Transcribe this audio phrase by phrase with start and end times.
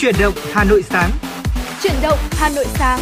[0.00, 1.10] Chuyển động Hà Nội sáng.
[1.82, 3.00] Chuyển động Hà Nội sáng.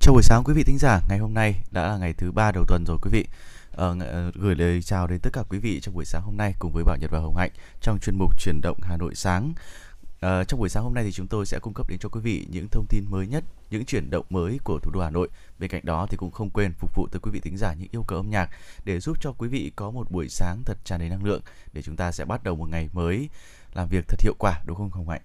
[0.00, 2.52] Chào buổi sáng quý vị thính giả, ngày hôm nay đã là ngày thứ ba
[2.52, 3.26] đầu tuần rồi quý vị.
[3.72, 3.96] Ờ,
[4.34, 6.84] gửi lời chào đến tất cả quý vị trong buổi sáng hôm nay cùng với
[6.84, 9.52] Bảo Nhật và Hồng Hạnh trong chuyên mục chuyển động Hà Nội sáng.
[10.22, 12.20] À, trong buổi sáng hôm nay thì chúng tôi sẽ cung cấp đến cho quý
[12.20, 15.28] vị những thông tin mới nhất, những chuyển động mới của thủ đô Hà Nội.
[15.58, 17.88] Bên cạnh đó thì cũng không quên phục vụ tới quý vị thính giả những
[17.92, 18.50] yêu cầu âm nhạc
[18.84, 21.40] để giúp cho quý vị có một buổi sáng thật tràn đầy năng lượng
[21.72, 23.28] để chúng ta sẽ bắt đầu một ngày mới
[23.74, 25.22] làm việc thật hiệu quả đúng không Hồng Hạnh?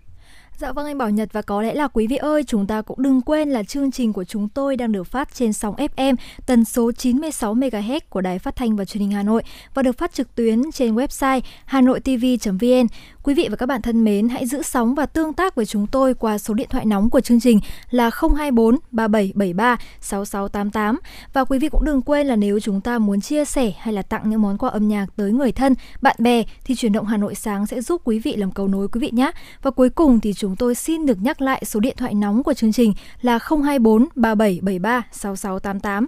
[0.60, 3.02] Dạ vâng anh Bảo Nhật và có lẽ là quý vị ơi, chúng ta cũng
[3.02, 6.66] đừng quên là chương trình của chúng tôi đang được phát trên sóng FM tần
[6.66, 9.44] số 96 MHz của Đài Phát thanh và Truyền hình Hà Nội
[9.74, 12.88] và được phát trực tuyến trên website hanoitv.vn.
[13.24, 15.88] Quý vị và các bạn thân mến, hãy giữ sóng và tương tác với chúng
[15.88, 21.00] tôi qua số điện thoại nóng của chương trình là 024 3773 6688
[21.34, 24.02] và quý vị cũng đừng quên là nếu chúng ta muốn chia sẻ hay là
[24.02, 27.18] tặng những món quà âm nhạc tới người thân, bạn bè thì chuyển động Hà
[27.18, 29.32] Nội sáng sẽ giúp quý vị làm cầu nối quý vị nhé.
[29.62, 32.44] Và cuối cùng thì chúng chúng tôi xin được nhắc lại số điện thoại nóng
[32.44, 36.08] của chương trình là 024 3773 6688.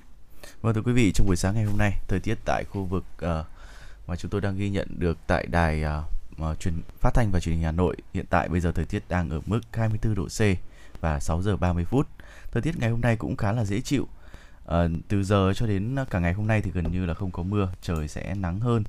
[0.61, 3.03] Vâng thưa quý vị, trong buổi sáng ngày hôm nay, thời tiết tại khu vực
[3.15, 3.45] uh,
[4.07, 7.39] mà chúng tôi đang ghi nhận được tại đài uh, uh, truyền phát thanh và
[7.39, 10.27] truyền hình Hà Nội hiện tại bây giờ thời tiết đang ở mức 24 độ
[10.27, 10.41] C
[11.01, 12.07] và 6 giờ 30 phút.
[12.51, 14.07] Thời tiết ngày hôm nay cũng khá là dễ chịu.
[14.65, 14.71] Uh,
[15.07, 17.69] từ giờ cho đến cả ngày hôm nay thì gần như là không có mưa,
[17.81, 18.83] trời sẽ nắng hơn.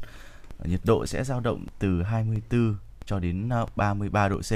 [0.63, 4.53] Uh, nhiệt độ sẽ dao động từ 24 cho đến 33 độ C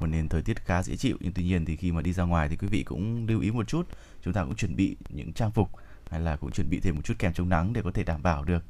[0.00, 2.24] một nền thời tiết khá dễ chịu nhưng tuy nhiên thì khi mà đi ra
[2.24, 3.88] ngoài thì quý vị cũng lưu ý một chút
[4.22, 5.70] chúng ta cũng chuẩn bị những trang phục
[6.10, 8.22] hay là cũng chuẩn bị thêm một chút kem chống nắng để có thể đảm
[8.22, 8.64] bảo được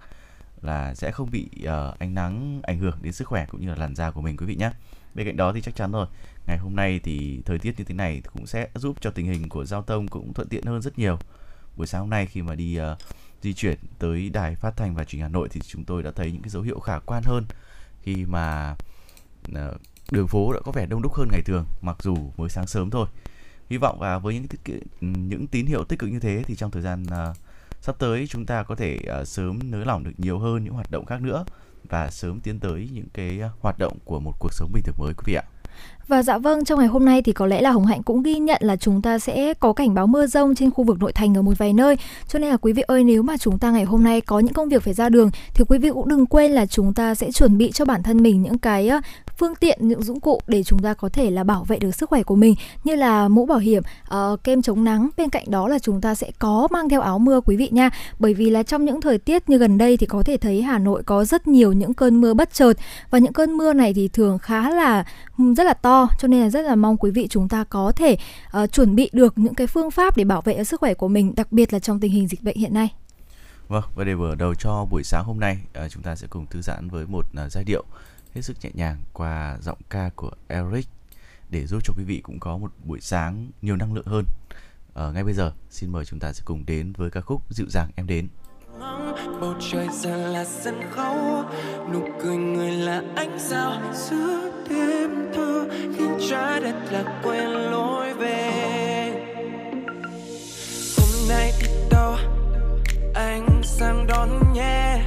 [0.62, 3.74] là sẽ không bị uh, ánh nắng ảnh hưởng đến sức khỏe cũng như là
[3.74, 4.70] làn da của mình quý vị nhé.
[5.14, 6.06] Bên cạnh đó thì chắc chắn rồi,
[6.46, 9.48] ngày hôm nay thì thời tiết như thế này cũng sẽ giúp cho tình hình
[9.48, 11.18] của giao thông cũng thuận tiện hơn rất nhiều.
[11.76, 12.98] Buổi sáng hôm nay khi mà đi uh,
[13.42, 16.32] di chuyển tới đài phát thanh và truyền Hà Nội thì chúng tôi đã thấy
[16.32, 17.44] những cái dấu hiệu khả quan hơn
[18.02, 18.77] khi mà
[19.52, 19.80] uh,
[20.11, 22.91] đường phố đã có vẻ đông đúc hơn ngày thường mặc dù mới sáng sớm
[22.91, 23.07] thôi.
[23.70, 24.46] Hy vọng là với những
[25.01, 27.36] những tín hiệu tích cực như thế thì trong thời gian uh,
[27.80, 30.91] sắp tới chúng ta có thể uh, sớm nới lỏng được nhiều hơn những hoạt
[30.91, 31.45] động khác nữa
[31.89, 34.95] và sớm tiến tới những cái à, hoạt động của một cuộc sống bình thường
[34.98, 35.45] mới quý vị ạ.
[36.08, 38.39] Và dạ vâng, trong ngày hôm nay thì có lẽ là Hồng Hạnh cũng ghi
[38.39, 41.36] nhận là chúng ta sẽ có cảnh báo mưa rông trên khu vực nội thành
[41.36, 41.96] ở một vài nơi.
[42.29, 44.52] Cho nên là quý vị ơi, nếu mà chúng ta ngày hôm nay có những
[44.52, 47.33] công việc phải ra đường thì quý vị cũng đừng quên là chúng ta sẽ
[47.33, 48.91] chuẩn bị cho bản thân mình những cái
[49.39, 52.08] phương tiện những dụng cụ để chúng ta có thể là bảo vệ được sức
[52.08, 52.55] khỏe của mình
[52.85, 53.83] như là mũ bảo hiểm,
[54.14, 55.08] uh, kem chống nắng.
[55.17, 57.91] Bên cạnh đó là chúng ta sẽ có mang theo áo mưa quý vị nha.
[58.18, 60.79] Bởi vì là trong những thời tiết như gần đây thì có thể thấy Hà
[60.79, 62.73] Nội có rất nhiều những cơn mưa bất chợt
[63.11, 65.05] và những cơn mưa này thì thường khá là
[65.57, 68.17] rất là to cho nên là rất là mong quý vị chúng ta có thể
[68.63, 71.35] uh, chuẩn bị được những cái phương pháp để bảo vệ sức khỏe của mình
[71.36, 72.95] đặc biệt là trong tình hình dịch bệnh hiện nay.
[73.69, 76.47] Vâng, và để mở đầu cho buổi sáng hôm nay, uh, chúng ta sẽ cùng
[76.47, 77.85] thư giãn với một uh, giai điệu
[78.35, 80.86] hết sức nhẹ nhàng qua giọng ca của Eric
[81.51, 84.25] để giúp cho quý vị cũng có một buổi sáng nhiều năng lượng hơn.
[84.89, 87.67] Uh, ngay bây giờ, xin mời chúng ta sẽ cùng đến với ca khúc Dịu
[87.70, 88.29] dàng em đến.
[89.40, 91.44] Bầu trời giờ là sân khấu.
[91.92, 93.72] Nụ cười người là ánh sao.
[93.92, 99.11] Giữa đêm thơ Khiến trái đất là quên lối về.
[100.98, 102.17] Hôm nay đi đâu
[103.14, 104.98] Anh sang đón nhé.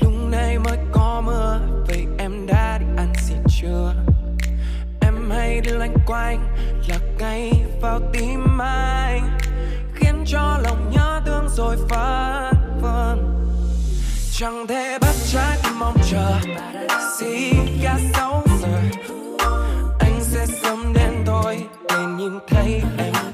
[0.00, 3.94] Lúc này mới có mưa Vậy em đã đi ăn gì chưa?
[5.00, 6.56] Em hay đi loanh quanh
[6.88, 9.38] Là ngay vào tim anh,
[9.94, 12.41] Khiến cho lòng nhớ thương rồi phát
[14.42, 16.40] Chẳng thể bắt trái tim mong chờ.
[17.18, 17.52] Xì
[17.84, 18.78] ya sáu giờ.
[19.98, 23.31] Anh sẽ sớm đến thôi, Để nhìn thấy em.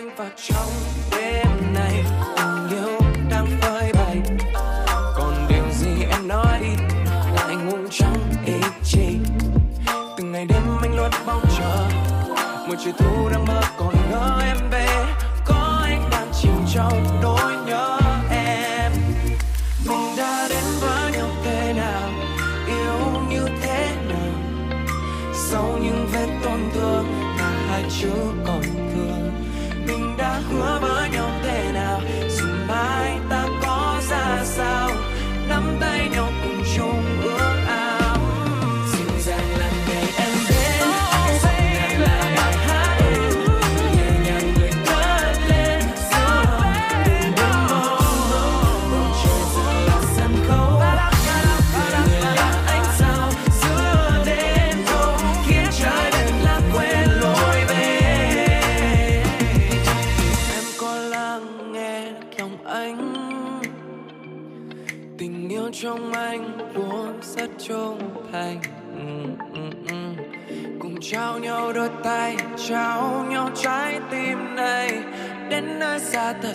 [0.00, 0.70] Anh vào trong
[1.10, 2.04] đêm này
[2.36, 3.00] tình yêu
[3.30, 4.16] đang phơi bày,
[5.16, 6.60] còn điều gì em nói?
[7.48, 9.18] Đi ngủ anh ý chí.
[10.16, 11.88] Từng ngày đêm anh luôn mong chờ,
[12.68, 13.60] một chiều thu đang mơ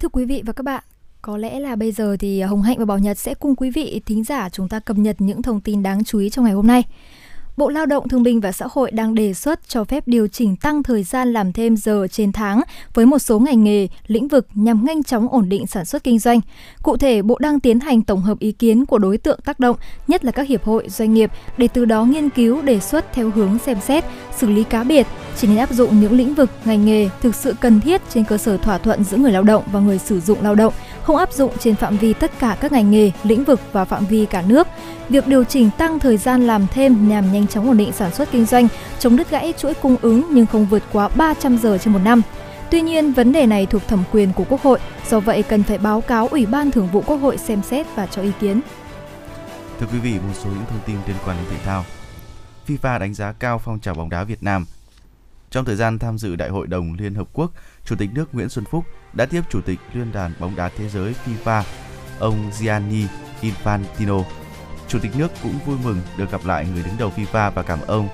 [0.00, 0.82] Thưa quý vị và các bạn,
[1.22, 4.00] có lẽ là bây giờ thì Hồng Hạnh và Bảo Nhật sẽ cùng quý vị
[4.06, 6.66] thính giả chúng ta cập nhật những thông tin đáng chú ý trong ngày hôm
[6.66, 6.82] nay.
[7.60, 10.56] Bộ Lao động Thương binh và Xã hội đang đề xuất cho phép điều chỉnh
[10.56, 12.60] tăng thời gian làm thêm giờ trên tháng
[12.94, 16.18] với một số ngành nghề, lĩnh vực nhằm nhanh chóng ổn định sản xuất kinh
[16.18, 16.40] doanh.
[16.82, 19.76] Cụ thể, Bộ đang tiến hành tổng hợp ý kiến của đối tượng tác động,
[20.08, 23.30] nhất là các hiệp hội, doanh nghiệp, để từ đó nghiên cứu đề xuất theo
[23.30, 24.04] hướng xem xét,
[24.36, 27.54] xử lý cá biệt, chỉ nên áp dụng những lĩnh vực, ngành nghề thực sự
[27.60, 30.38] cần thiết trên cơ sở thỏa thuận giữa người lao động và người sử dụng
[30.42, 30.72] lao động,
[31.10, 34.06] không áp dụng trên phạm vi tất cả các ngành nghề, lĩnh vực và phạm
[34.06, 34.66] vi cả nước.
[35.08, 38.30] Việc điều chỉnh tăng thời gian làm thêm nhằm nhanh chóng ổn định sản xuất
[38.32, 38.68] kinh doanh,
[38.98, 42.22] chống đứt gãy chuỗi cung ứng nhưng không vượt quá 300 giờ trên một năm.
[42.70, 44.78] Tuy nhiên, vấn đề này thuộc thẩm quyền của Quốc hội,
[45.10, 48.06] do vậy cần phải báo cáo Ủy ban Thường vụ Quốc hội xem xét và
[48.06, 48.60] cho ý kiến.
[49.80, 51.84] Thưa quý vị, một số những thông tin liên quan đến thể thao.
[52.66, 54.66] FIFA đánh giá cao phong trào bóng đá Việt Nam.
[55.50, 57.52] Trong thời gian tham dự Đại hội đồng Liên Hợp Quốc,
[57.84, 60.88] Chủ tịch nước Nguyễn Xuân Phúc đã tiếp Chủ tịch Liên đoàn bóng đá thế
[60.88, 61.62] giới FIFA,
[62.18, 63.06] ông Gianni
[63.42, 64.22] Infantino.
[64.88, 67.80] Chủ tịch nước cũng vui mừng được gặp lại người đứng đầu FIFA và cảm
[67.80, 68.08] ơn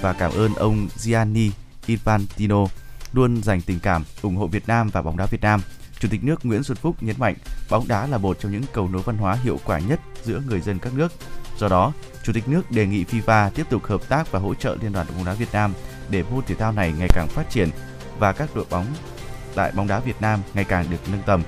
[0.00, 1.50] và cảm ơn ông Gianni
[1.86, 2.66] Infantino
[3.12, 5.60] luôn dành tình cảm ủng hộ Việt Nam và bóng đá Việt Nam.
[5.98, 7.34] Chủ tịch nước Nguyễn Xuân Phúc nhấn mạnh
[7.70, 10.60] bóng đá là một trong những cầu nối văn hóa hiệu quả nhất giữa người
[10.60, 11.12] dân các nước.
[11.58, 11.92] Do đó,
[12.24, 15.06] Chủ tịch nước đề nghị FIFA tiếp tục hợp tác và hỗ trợ Liên đoàn
[15.16, 15.72] bóng đá Việt Nam
[16.12, 17.70] để môn thể thao này ngày càng phát triển
[18.18, 18.86] và các đội bóng
[19.54, 21.42] tại bóng đá Việt Nam ngày càng được nâng tầm.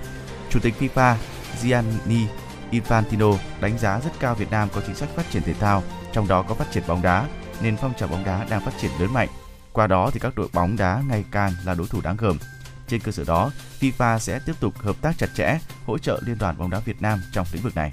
[0.51, 1.17] Chủ tịch FIFA
[1.63, 2.27] Gianni
[2.71, 5.83] Infantino đánh giá rất cao Việt Nam có chính sách phát triển thể thao,
[6.13, 7.27] trong đó có phát triển bóng đá,
[7.63, 9.29] nên phong trào bóng đá đang phát triển lớn mạnh.
[9.73, 12.39] Qua đó thì các đội bóng đá ngày càng là đối thủ đáng gờm.
[12.89, 13.51] Trên cơ sở đó,
[13.81, 17.03] FIFA sẽ tiếp tục hợp tác chặt chẽ, hỗ trợ Liên đoàn bóng đá Việt
[17.03, 17.93] Nam trong lĩnh vực này.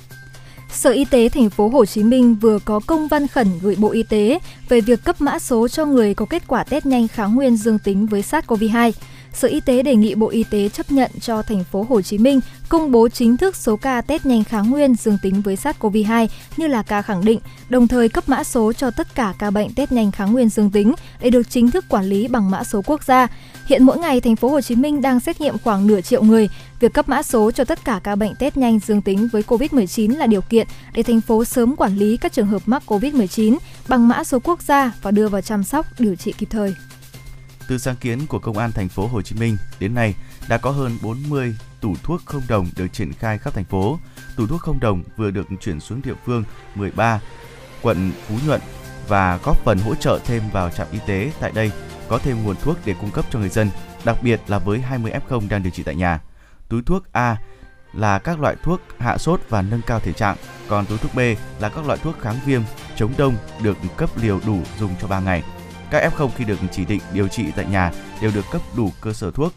[0.74, 3.92] Sở Y tế thành phố Hồ Chí Minh vừa có công văn khẩn gửi Bộ
[3.92, 7.36] Y tế về việc cấp mã số cho người có kết quả test nhanh kháng
[7.36, 8.92] nguyên dương tính với SARS-CoV-2.
[9.34, 12.18] Sở Y tế đề nghị Bộ Y tế chấp nhận cho thành phố Hồ Chí
[12.18, 16.28] Minh công bố chính thức số ca test nhanh kháng nguyên dương tính với SARS-CoV-2
[16.58, 19.74] như là ca khẳng định, đồng thời cấp mã số cho tất cả ca bệnh
[19.76, 22.82] test nhanh kháng nguyên dương tính để được chính thức quản lý bằng mã số
[22.86, 23.28] quốc gia.
[23.72, 26.50] Hiện mỗi ngày thành phố Hồ Chí Minh đang xét nghiệm khoảng nửa triệu người.
[26.80, 30.18] Việc cấp mã số cho tất cả ca bệnh test nhanh dương tính với COVID-19
[30.18, 34.08] là điều kiện để thành phố sớm quản lý các trường hợp mắc COVID-19 bằng
[34.08, 36.76] mã số quốc gia và đưa vào chăm sóc, điều trị kịp thời.
[37.68, 40.16] Từ sáng kiến của Công an thành phố Hồ Chí Minh đến nay
[40.50, 44.00] đã có hơn 40 tủ thuốc không đồng được triển khai khắp thành phố.
[44.38, 46.44] Tủ thuốc không đồng vừa được chuyển xuống địa phương
[46.76, 47.20] 13,
[47.82, 48.62] quận Phú Nhuận
[49.08, 51.72] và góp phần hỗ trợ thêm vào trạm y tế tại đây
[52.12, 53.70] có thêm nguồn thuốc để cung cấp cho người dân,
[54.06, 56.20] đặc biệt là với 20 F0 đang điều trị tại nhà.
[56.70, 57.38] Túi thuốc A
[57.94, 60.38] là các loại thuốc hạ sốt và nâng cao thể trạng,
[60.68, 61.20] còn túi thuốc B
[61.60, 62.62] là các loại thuốc kháng viêm,
[62.96, 65.44] chống đông được cấp liều đủ dùng cho 3 ngày.
[65.92, 67.92] Các F0 khi được chỉ định điều trị tại nhà
[68.22, 69.54] đều được cấp đủ cơ sở thuốc.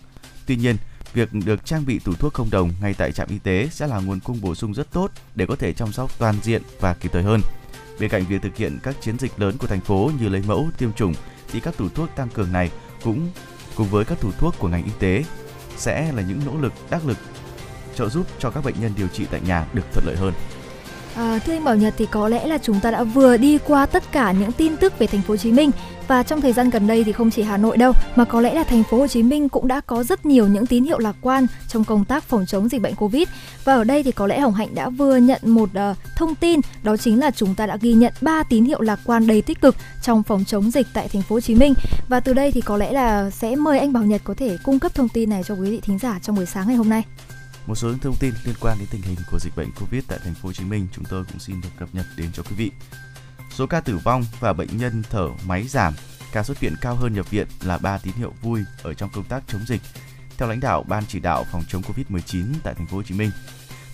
[0.46, 0.76] Tuy nhiên,
[1.14, 4.00] việc được trang bị tủ thuốc không đồng ngay tại trạm y tế sẽ là
[4.00, 7.10] nguồn cung bổ sung rất tốt để có thể chăm sóc toàn diện và kịp
[7.12, 7.40] thời hơn.
[8.00, 10.68] Bên cạnh việc thực hiện các chiến dịch lớn của thành phố như lấy mẫu,
[10.78, 11.14] tiêm chủng,
[11.48, 12.70] thì các tủ thuốc tăng cường này
[13.04, 13.30] cũng
[13.76, 15.24] cùng với các tủ thuốc của ngành y tế
[15.76, 17.18] sẽ là những nỗ lực, đắc lực
[17.94, 20.34] trợ giúp cho các bệnh nhân điều trị tại nhà được thuận lợi hơn.
[21.16, 23.86] À, thưa anh Bảo Nhật thì có lẽ là chúng ta đã vừa đi qua
[23.86, 25.70] tất cả những tin tức về thành phố Hồ Chí Minh
[26.08, 28.54] và trong thời gian gần đây thì không chỉ Hà Nội đâu mà có lẽ
[28.54, 31.16] là thành phố Hồ Chí Minh cũng đã có rất nhiều những tín hiệu lạc
[31.20, 33.28] quan trong công tác phòng chống dịch bệnh Covid.
[33.64, 36.60] Và ở đây thì có lẽ Hồng Hạnh đã vừa nhận một uh, thông tin
[36.82, 39.60] đó chính là chúng ta đã ghi nhận 3 tín hiệu lạc quan đầy tích
[39.60, 41.74] cực trong phòng chống dịch tại thành phố Hồ Chí Minh.
[42.08, 44.78] Và từ đây thì có lẽ là sẽ mời anh Bảo Nhật có thể cung
[44.78, 47.02] cấp thông tin này cho quý vị thính giả trong buổi sáng ngày hôm nay.
[47.66, 50.34] Một số thông tin liên quan đến tình hình của dịch bệnh Covid tại thành
[50.34, 52.70] phố Hồ Chí Minh chúng tôi cũng xin được cập nhật đến cho quý vị.
[53.50, 55.94] Số ca tử vong và bệnh nhân thở máy giảm,
[56.32, 59.24] ca xuất viện cao hơn nhập viện là ba tín hiệu vui ở trong công
[59.24, 59.80] tác chống dịch.
[60.38, 63.30] Theo lãnh đạo Ban chỉ đạo phòng chống Covid-19 tại thành phố Hồ Chí Minh,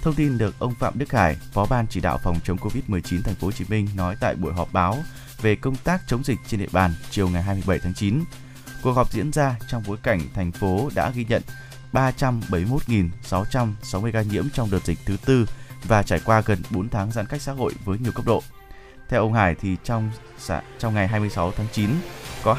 [0.03, 3.35] Thông tin được ông Phạm Đức Hải, Phó ban chỉ đạo phòng chống Covid-19 thành
[3.35, 4.99] phố Hồ Chí Minh nói tại buổi họp báo
[5.43, 8.25] về công tác chống dịch trên địa bàn chiều ngày 27 tháng 9.
[8.83, 11.43] Cuộc họp diễn ra trong bối cảnh thành phố đã ghi nhận
[11.93, 15.47] 371.660 ca nhiễm trong đợt dịch thứ tư
[15.85, 18.43] và trải qua gần 4 tháng giãn cách xã hội với nhiều cấp độ.
[19.09, 20.11] Theo ông Hải thì trong
[20.79, 21.91] trong ngày 26 tháng 9
[22.45, 22.57] có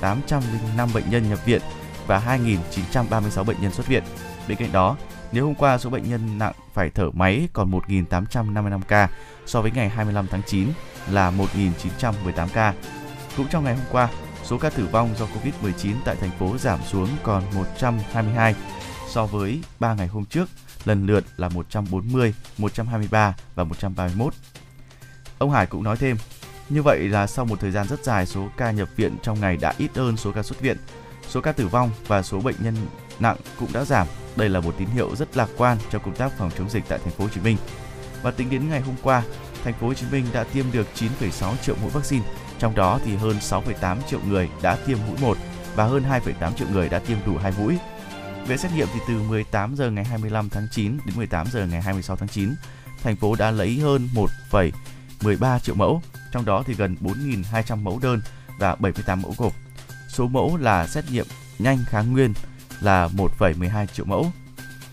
[0.00, 1.62] 2.805 bệnh nhân nhập viện
[2.06, 2.38] và
[2.72, 4.02] 2.936 bệnh nhân xuất viện.
[4.48, 4.96] Bên cạnh đó,
[5.32, 9.08] nếu hôm qua số bệnh nhân nặng phải thở máy còn 1.855 ca
[9.46, 10.68] so với ngày 25 tháng 9
[11.10, 12.74] là 1.918 ca.
[13.36, 14.08] Cũng trong ngày hôm qua,
[14.46, 18.54] số ca tử vong do Covid-19 tại thành phố giảm xuống còn 122
[19.08, 20.48] so với 3 ngày hôm trước,
[20.84, 24.34] lần lượt là 140, 123 và 131.
[25.38, 26.16] Ông Hải cũng nói thêm,
[26.68, 29.56] như vậy là sau một thời gian rất dài số ca nhập viện trong ngày
[29.56, 30.76] đã ít hơn số ca xuất viện,
[31.28, 32.74] số ca tử vong và số bệnh nhân
[33.20, 34.06] nặng cũng đã giảm.
[34.36, 36.98] Đây là một tín hiệu rất lạc quan trong công tác phòng chống dịch tại
[37.04, 37.56] thành phố Hồ Chí Minh.
[38.22, 39.22] Và tính đến ngày hôm qua,
[39.64, 42.24] thành phố Hồ Chí Minh đã tiêm được 9,6 triệu mũi vaccine,
[42.58, 45.36] trong đó thì hơn 6,8 triệu người đã tiêm mũi 1
[45.74, 47.78] và hơn 2,8 triệu người đã tiêm đủ hai mũi.
[48.46, 51.82] Về xét nghiệm thì từ 18 giờ ngày 25 tháng 9 đến 18 giờ ngày
[51.82, 52.54] 26 tháng 9,
[53.02, 54.08] thành phố đã lấy hơn
[54.50, 58.20] 1,13 triệu mẫu, trong đó thì gần 4.200 mẫu đơn
[58.58, 59.52] và 78 mẫu gộp.
[60.08, 61.26] Số mẫu là xét nghiệm
[61.58, 62.32] nhanh kháng nguyên
[62.80, 64.32] là 1,12 triệu mẫu.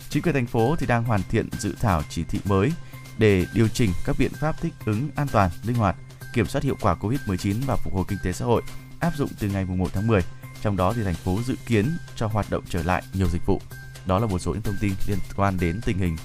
[0.09, 2.71] Chính quyền thành phố thì đang hoàn thiện dự thảo chỉ thị mới
[3.17, 5.95] để điều chỉnh các biện pháp thích ứng an toàn, linh hoạt,
[6.33, 8.61] kiểm soát hiệu quả Covid-19 và phục hồi kinh tế xã hội
[8.99, 10.21] áp dụng từ ngày 1 tháng 10.
[10.61, 13.61] Trong đó thì thành phố dự kiến cho hoạt động trở lại nhiều dịch vụ.
[14.05, 16.17] Đó là một số những thông tin liên quan đến tình hình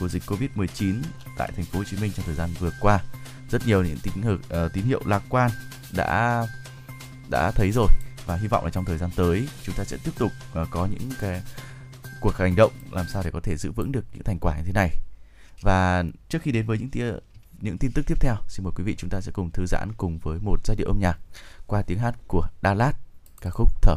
[0.00, 0.94] của dịch Covid-19
[1.36, 3.00] tại thành phố Hồ Chí Minh trong thời gian vừa qua.
[3.50, 5.50] Rất nhiều những tín hiệu uh, ờ, tín hiệu lạc quan
[5.96, 6.46] đã
[7.30, 7.88] đã thấy rồi
[8.26, 10.32] và hy vọng là trong thời gian tới chúng ta sẽ tiếp tục
[10.62, 11.42] uh, có những cái
[12.20, 14.62] cuộc hành động làm sao để có thể giữ vững được những thành quả như
[14.66, 14.90] thế này.
[15.60, 17.12] Và trước khi đến với những tia,
[17.66, 19.92] những tin tức tiếp theo, xin mời quý vị chúng ta sẽ cùng thư giãn
[19.96, 21.18] cùng với một giai điệu âm nhạc
[21.66, 22.92] qua tiếng hát của Đà Lạt,
[23.40, 23.96] ca khúc Thở.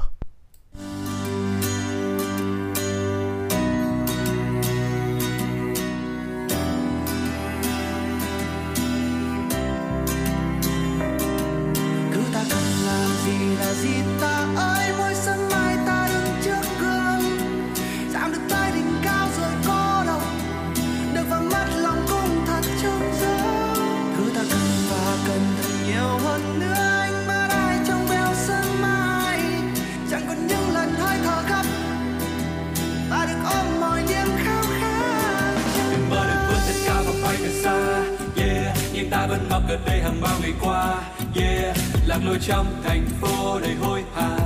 [39.70, 40.96] Gần đây hàng bao ngày qua,
[41.36, 44.38] yeah, lạc lối trong thành phố đầy hối hả.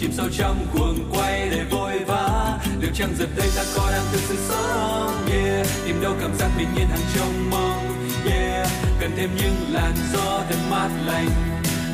[0.00, 4.04] Chìm sâu trong cuồng quay đầy vội vã, liệu chăng giờ đây ta có đang
[4.12, 5.26] thực sự sống?
[5.32, 8.08] Yeah, tìm đâu cảm giác bình yên hàng trong mong.
[8.30, 8.68] Yeah,
[9.00, 11.28] cần thêm những làn gió thật mát lành.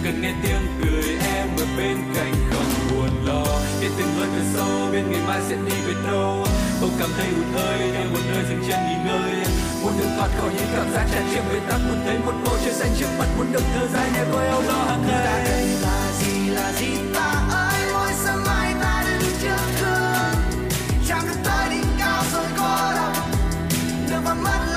[0.05, 3.45] Cần nghe tiếng cười em ở bên cạnh, không buồn lo.
[3.81, 6.47] Biết từng hơi thở sâu biết ngày mai sẽ đi về đâu.
[6.81, 9.45] Không cảm thấy hụt hơi theo một nơi dừng chân nghỉ ngơi
[9.85, 12.57] muốn được thoát khỏi những cảm giác tràn trề bế tắc, muốn thấy một bầu
[12.65, 15.67] trời xanh trước mặt muốn được thơ dài nghe tôi âu lo hàng ngày.
[15.83, 16.87] Là gì là gì?
[17.15, 20.69] Ta ơi, mỗi sớm mai ta đứng trước gương.
[21.09, 23.13] Chẳng được tới đỉnh cao rồi có đâu
[24.11, 24.74] được và mất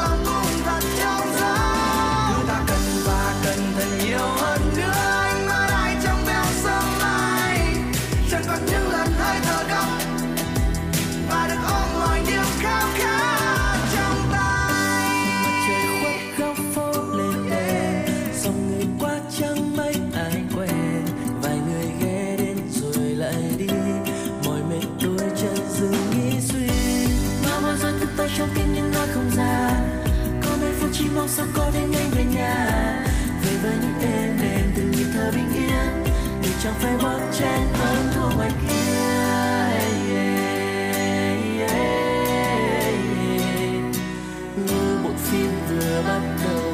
[31.28, 32.68] không sao cô đến anh về nhà?
[33.44, 36.04] Về với những êm đềm từng nhịp thở bình yên
[36.44, 38.78] để chẳng phải bước trên hơn thua ngoài kia.
[44.66, 46.74] Như bộ phim vừa bắt đầu,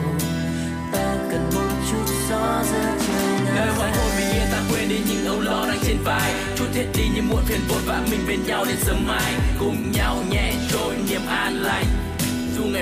[0.92, 4.98] ta cần một chút gió ra trời nơi hoàng hôn bình yên ta quên đi
[5.10, 6.34] những âu lo đang trên vai.
[6.56, 9.34] Chút hết đi những muộn phiền vội vã mình bên nhau đến sớm mai.
[9.60, 9.92] Cùng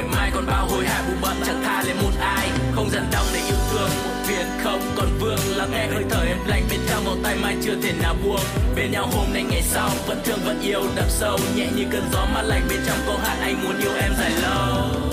[0.02, 2.50] ngày mai còn bao hối hả, bù bận chẳng tha lên một ai.
[2.76, 5.58] Không dần đau để yêu thương, một phiền không còn vương.
[5.58, 8.42] Lắng nghe hơi thở em lạnh, bên trong một tay mai chưa thể nào buông.
[8.76, 12.04] Bên nhau hôm nay, ngày sau, vẫn thương, vẫn yêu, đậm sâu, nhẹ như cơn
[12.14, 12.62] gió mát lạnh.
[12.70, 15.11] Bên trong câu hát anh muốn yêu em dài lâu.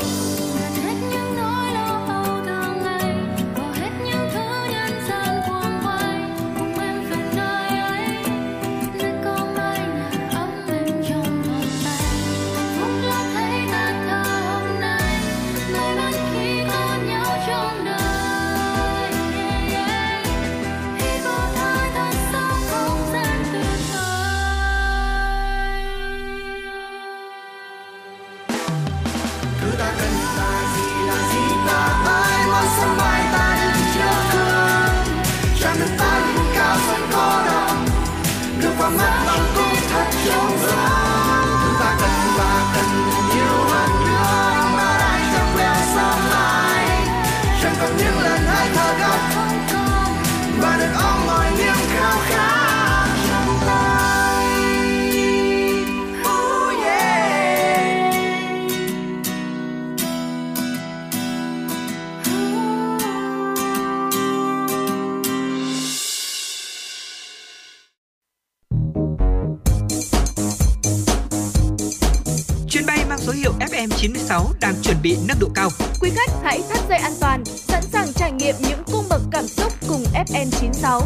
[76.00, 79.46] Quý khách hãy thắt dây an toàn, sẵn sàng trải nghiệm những cung bậc cảm
[79.46, 81.00] xúc cùng FN96.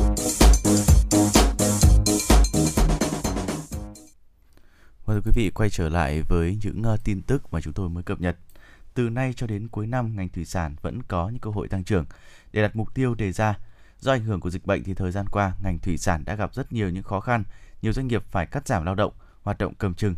[5.04, 7.72] Và vâng, thưa quý vị, quay trở lại với những ờ, tin tức mà chúng
[7.72, 8.36] tôi mới cập nhật.
[8.94, 11.84] Từ nay cho đến cuối năm, ngành thủy sản vẫn có những cơ hội tăng
[11.84, 12.04] trưởng.
[12.52, 13.58] Để đặt mục tiêu đề ra,
[13.98, 16.54] do ảnh hưởng của dịch bệnh thì thời gian qua, ngành thủy sản đã gặp
[16.54, 17.44] rất nhiều những khó khăn,
[17.82, 20.14] nhiều doanh nghiệp phải cắt giảm lao động, hoạt động cầm chừng.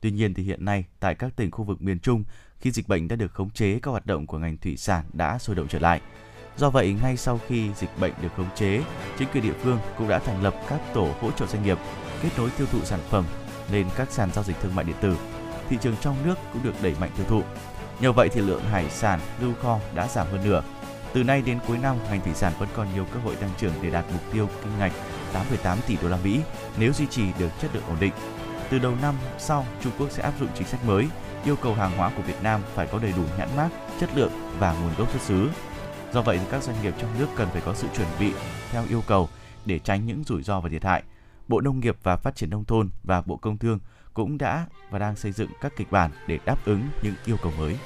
[0.00, 2.24] Tuy nhiên thì hiện nay tại các tỉnh khu vực miền Trung,
[2.60, 5.38] khi dịch bệnh đã được khống chế, các hoạt động của ngành thủy sản đã
[5.38, 6.00] sôi động trở lại.
[6.56, 8.82] Do vậy, ngay sau khi dịch bệnh được khống chế,
[9.18, 11.78] chính quyền địa phương cũng đã thành lập các tổ hỗ trợ doanh nghiệp
[12.22, 13.24] kết nối tiêu thụ sản phẩm
[13.72, 15.16] lên các sàn giao dịch thương mại điện tử.
[15.68, 17.42] Thị trường trong nước cũng được đẩy mạnh tiêu thụ.
[18.00, 20.62] Nhờ vậy thì lượng hải sản lưu kho đã giảm hơn nửa.
[21.12, 23.72] Từ nay đến cuối năm, ngành thủy sản vẫn còn nhiều cơ hội tăng trưởng
[23.82, 24.92] để đạt mục tiêu kinh ngạch
[25.32, 26.40] 8,8 tỷ đô la Mỹ
[26.78, 28.12] nếu duy trì được chất lượng ổn định.
[28.70, 31.06] Từ đầu năm sau, Trung Quốc sẽ áp dụng chính sách mới,
[31.48, 33.68] yêu cầu hàng hóa của Việt Nam phải có đầy đủ nhãn mác,
[34.00, 35.48] chất lượng và nguồn gốc xuất xứ.
[36.12, 38.32] Do vậy, các doanh nghiệp trong nước cần phải có sự chuẩn bị
[38.70, 39.28] theo yêu cầu
[39.64, 41.02] để tránh những rủi ro và thiệt hại.
[41.48, 43.78] Bộ Nông nghiệp và Phát triển nông thôn và Bộ Công Thương
[44.14, 47.52] cũng đã và đang xây dựng các kịch bản để đáp ứng những yêu cầu
[47.58, 47.76] mới.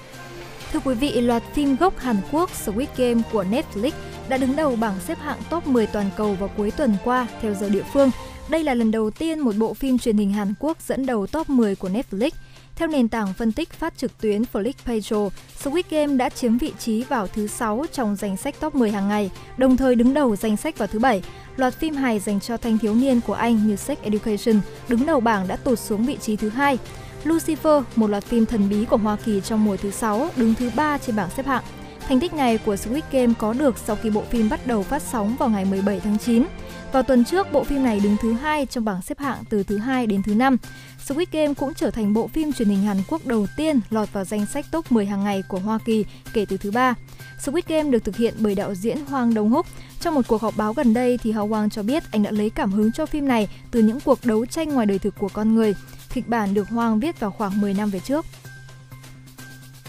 [0.73, 3.93] Thưa quý vị, loạt phim gốc Hàn Quốc Squid Game của Netflix
[4.29, 7.55] đã đứng đầu bảng xếp hạng top 10 toàn cầu vào cuối tuần qua theo
[7.55, 8.11] giờ địa phương.
[8.51, 11.49] Đây là lần đầu tiên một bộ phim truyền hình Hàn Quốc dẫn đầu top
[11.49, 12.31] 10 của Netflix.
[12.77, 17.03] Theo nền tảng phân tích phát trực tuyến Flickpage, Squid Game đã chiếm vị trí
[17.03, 20.57] vào thứ 6 trong danh sách top 10 hàng ngày, đồng thời đứng đầu danh
[20.57, 21.23] sách vào thứ 7.
[21.57, 25.21] Loạt phim hài dành cho thanh thiếu niên của Anh như Sex Education đứng đầu
[25.21, 26.79] bảng đã tụt xuống vị trí thứ hai.
[27.25, 30.71] Lucifer, một loạt phim thần bí của Hoa Kỳ trong mùa thứ 6, đứng thứ
[30.77, 31.65] 3 trên bảng xếp hạng.
[32.09, 35.03] Thành tích này của Squid Game có được sau khi bộ phim bắt đầu phát
[35.03, 36.45] sóng vào ngày 17 tháng 9.
[36.93, 39.79] Vào tuần trước, bộ phim này đứng thứ hai trong bảng xếp hạng từ thứ
[39.79, 40.57] hai đến thứ năm.
[41.05, 44.25] Squid Game cũng trở thành bộ phim truyền hình Hàn Quốc đầu tiên lọt vào
[44.25, 46.95] danh sách top 10 hàng ngày của Hoa Kỳ kể từ thứ ba.
[47.41, 49.67] Squid Game được thực hiện bởi đạo diễn Hoàng Đông Húc.
[50.01, 52.51] Trong một cuộc họp báo gần đây thì Hao Wang cho biết anh đã lấy
[52.51, 55.55] cảm hứng cho phim này từ những cuộc đấu tranh ngoài đời thực của con
[55.55, 55.75] người.
[56.15, 58.27] Kịch bản được Hoàng viết vào khoảng 10 năm về trước.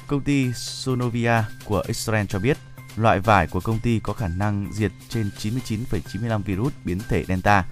[0.08, 2.58] Công ty Sonovia của Israel cho biết
[2.96, 7.66] loại vải của công ty có khả năng diệt trên 99,95 virus biến thể Delta.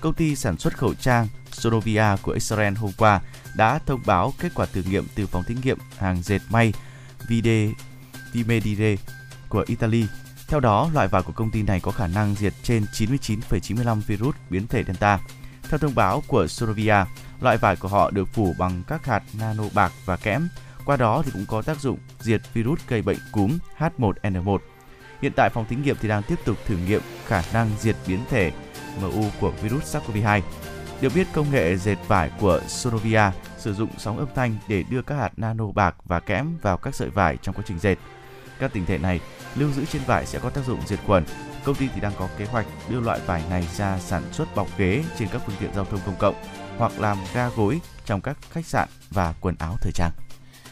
[0.00, 3.20] Công ty sản xuất khẩu trang Sonovia của Israel hôm qua
[3.56, 6.72] đã thông báo kết quả thử nghiệm từ phòng thí nghiệm hàng dệt may
[7.28, 7.70] Vide
[8.32, 8.96] Vimedire
[9.48, 10.06] của Italy.
[10.48, 14.34] Theo đó, loại vải của công ty này có khả năng diệt trên 99,95 virus
[14.50, 15.20] biến thể Delta.
[15.68, 17.04] Theo thông báo của Sonovia,
[17.40, 20.48] loại vải của họ được phủ bằng các hạt nano bạc và kẽm,
[20.90, 24.58] qua đó thì cũng có tác dụng diệt virus gây bệnh cúm H1N1.
[25.22, 28.20] Hiện tại phòng thí nghiệm thì đang tiếp tục thử nghiệm khả năng diệt biến
[28.30, 28.52] thể
[29.00, 30.40] MU của virus SARS-CoV-2.
[31.00, 35.02] Được biết, công nghệ dệt vải của Sonovia sử dụng sóng âm thanh để đưa
[35.02, 37.96] các hạt nano bạc và kẽm vào các sợi vải trong quá trình dệt.
[38.58, 39.20] Các tinh thể này
[39.56, 41.24] lưu giữ trên vải sẽ có tác dụng diệt khuẩn.
[41.64, 44.78] Công ty thì đang có kế hoạch đưa loại vải này ra sản xuất bọc
[44.78, 46.34] ghế trên các phương tiện giao thông công cộng
[46.78, 50.10] hoặc làm ga gối trong các khách sạn và quần áo thời trang.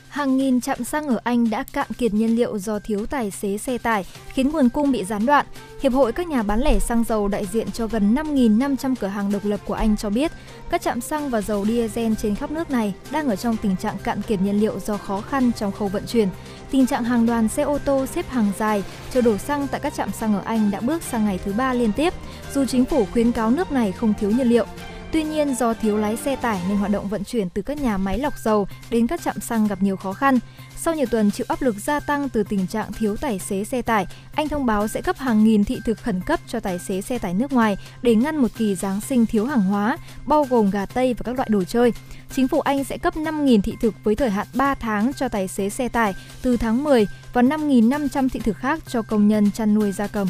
[0.09, 3.59] Hàng nghìn trạm xăng ở Anh đã cạn kiệt nhiên liệu do thiếu tài xế
[3.59, 5.47] xe tải, khiến nguồn cung bị gián đoạn.
[5.83, 9.33] Hiệp hội các nhà bán lẻ xăng dầu đại diện cho gần 5.500 cửa hàng
[9.33, 10.33] độc lập của Anh cho biết,
[10.71, 13.97] các trạm xăng và dầu diesel trên khắp nước này đang ở trong tình trạng
[14.05, 16.29] cạn kiệt nhiên liệu do khó khăn trong khâu vận chuyển.
[16.71, 19.95] Tình trạng hàng đoàn xe ô tô xếp hàng dài chờ đổ xăng tại các
[19.95, 22.15] trạm xăng ở Anh đã bước sang ngày thứ ba liên tiếp,
[22.55, 24.67] dù chính phủ khuyến cáo nước này không thiếu nhiên liệu.
[25.13, 27.97] Tuy nhiên, do thiếu lái xe tải nên hoạt động vận chuyển từ các nhà
[27.97, 30.39] máy lọc dầu đến các trạm xăng gặp nhiều khó khăn.
[30.77, 33.83] Sau nhiều tuần chịu áp lực gia tăng từ tình trạng thiếu tài xế xe
[33.83, 37.01] tải, Anh thông báo sẽ cấp hàng nghìn thị thực khẩn cấp cho tài xế
[37.01, 40.71] xe tải nước ngoài để ngăn một kỳ Giáng sinh thiếu hàng hóa, bao gồm
[40.71, 41.93] gà Tây và các loại đồ chơi.
[42.31, 45.49] Chính phủ Anh sẽ cấp 5.000 thị thực với thời hạn 3 tháng cho tài
[45.49, 49.75] xế xe tải từ tháng 10 và 5.500 thị thực khác cho công nhân chăn
[49.75, 50.29] nuôi gia cầm.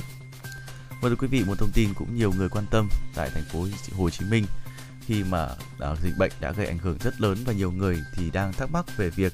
[1.01, 3.67] Vâng thưa quý vị, một thông tin cũng nhiều người quan tâm tại thành phố
[3.99, 4.45] Hồ Chí Minh
[5.09, 5.49] khi mà
[5.81, 8.71] à, dịch bệnh đã gây ảnh hưởng rất lớn và nhiều người thì đang thắc
[8.71, 9.33] mắc về việc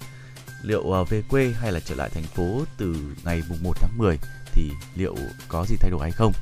[0.62, 3.98] liệu à, về quê hay là trở lại thành phố từ ngày mùng 1 tháng
[3.98, 4.18] 10
[4.52, 5.16] thì liệu
[5.48, 6.32] có gì thay đổi hay không.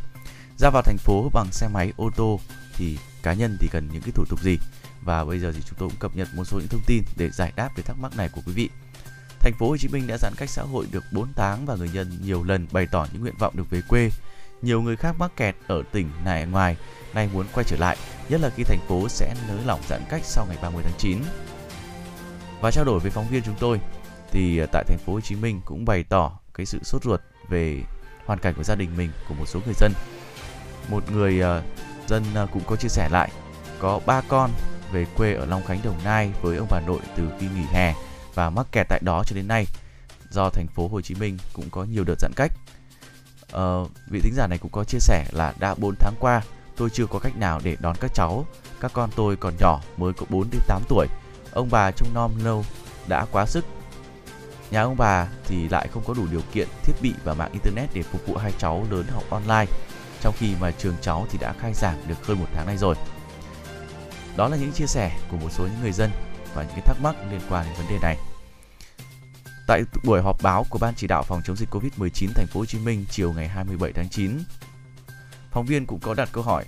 [0.58, 2.40] Ra vào thành phố bằng xe máy, ô tô
[2.74, 4.58] thì cá nhân thì cần những cái thủ tục gì
[5.02, 7.30] và bây giờ thì chúng tôi cũng cập nhật một số những thông tin để
[7.30, 8.70] giải đáp về thắc mắc này của quý vị.
[9.40, 11.88] Thành phố Hồ Chí Minh đã giãn cách xã hội được 4 tháng và người
[11.88, 14.10] dân nhiều lần bày tỏ những nguyện vọng được về quê.
[14.62, 16.76] Nhiều người khác mắc kẹt ở tỉnh này ngoài
[17.14, 17.96] nay muốn quay trở lại,
[18.28, 21.18] nhất là khi thành phố sẽ nới lỏng giãn cách sau ngày 30 tháng 9.
[22.60, 23.80] Và trao đổi với phóng viên chúng tôi
[24.30, 27.20] thì ờ, tại thành phố Hồ Chí Minh cũng bày tỏ cái sự sốt ruột
[27.48, 27.80] về
[28.26, 29.92] hoàn cảnh của gia đình mình của một số người dân.
[30.90, 31.64] Một người uh,
[32.08, 33.30] dân uh, cũng có chia sẻ lại
[33.78, 34.50] có ba con
[34.92, 37.94] về quê ở Long Khánh Đồng Nai với ông bà nội từ khi nghỉ hè
[38.34, 39.66] và mắc kẹt tại đó cho đến nay
[40.30, 42.52] do thành phố Hồ Chí Minh cũng có nhiều đợt giãn cách.
[43.56, 46.42] Uh, vị thính giả này cũng có chia sẻ là đã 4 tháng qua
[46.76, 48.46] tôi chưa có cách nào để đón các cháu.
[48.80, 51.06] Các con tôi còn nhỏ mới có 4 đến 8 tuổi.
[51.52, 52.64] Ông bà trông nom lâu
[53.08, 53.64] đã quá sức.
[54.70, 57.90] Nhà ông bà thì lại không có đủ điều kiện thiết bị và mạng internet
[57.94, 59.66] để phục vụ hai cháu lớn học online,
[60.20, 62.94] trong khi mà trường cháu thì đã khai giảng được hơn một tháng nay rồi.
[64.36, 66.10] Đó là những chia sẻ của một số những người dân
[66.54, 68.16] và những cái thắc mắc liên quan đến vấn đề này.
[69.66, 72.66] Tại buổi họp báo của Ban chỉ đạo phòng chống dịch Covid-19 thành phố Hồ
[72.66, 74.38] Chí Minh chiều ngày 27 tháng 9,
[75.52, 76.64] phóng viên cũng có đặt câu hỏi.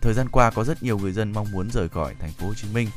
[0.00, 2.54] Thời gian qua có rất nhiều người dân mong muốn rời khỏi thành phố Hồ
[2.54, 2.88] Chí Minh.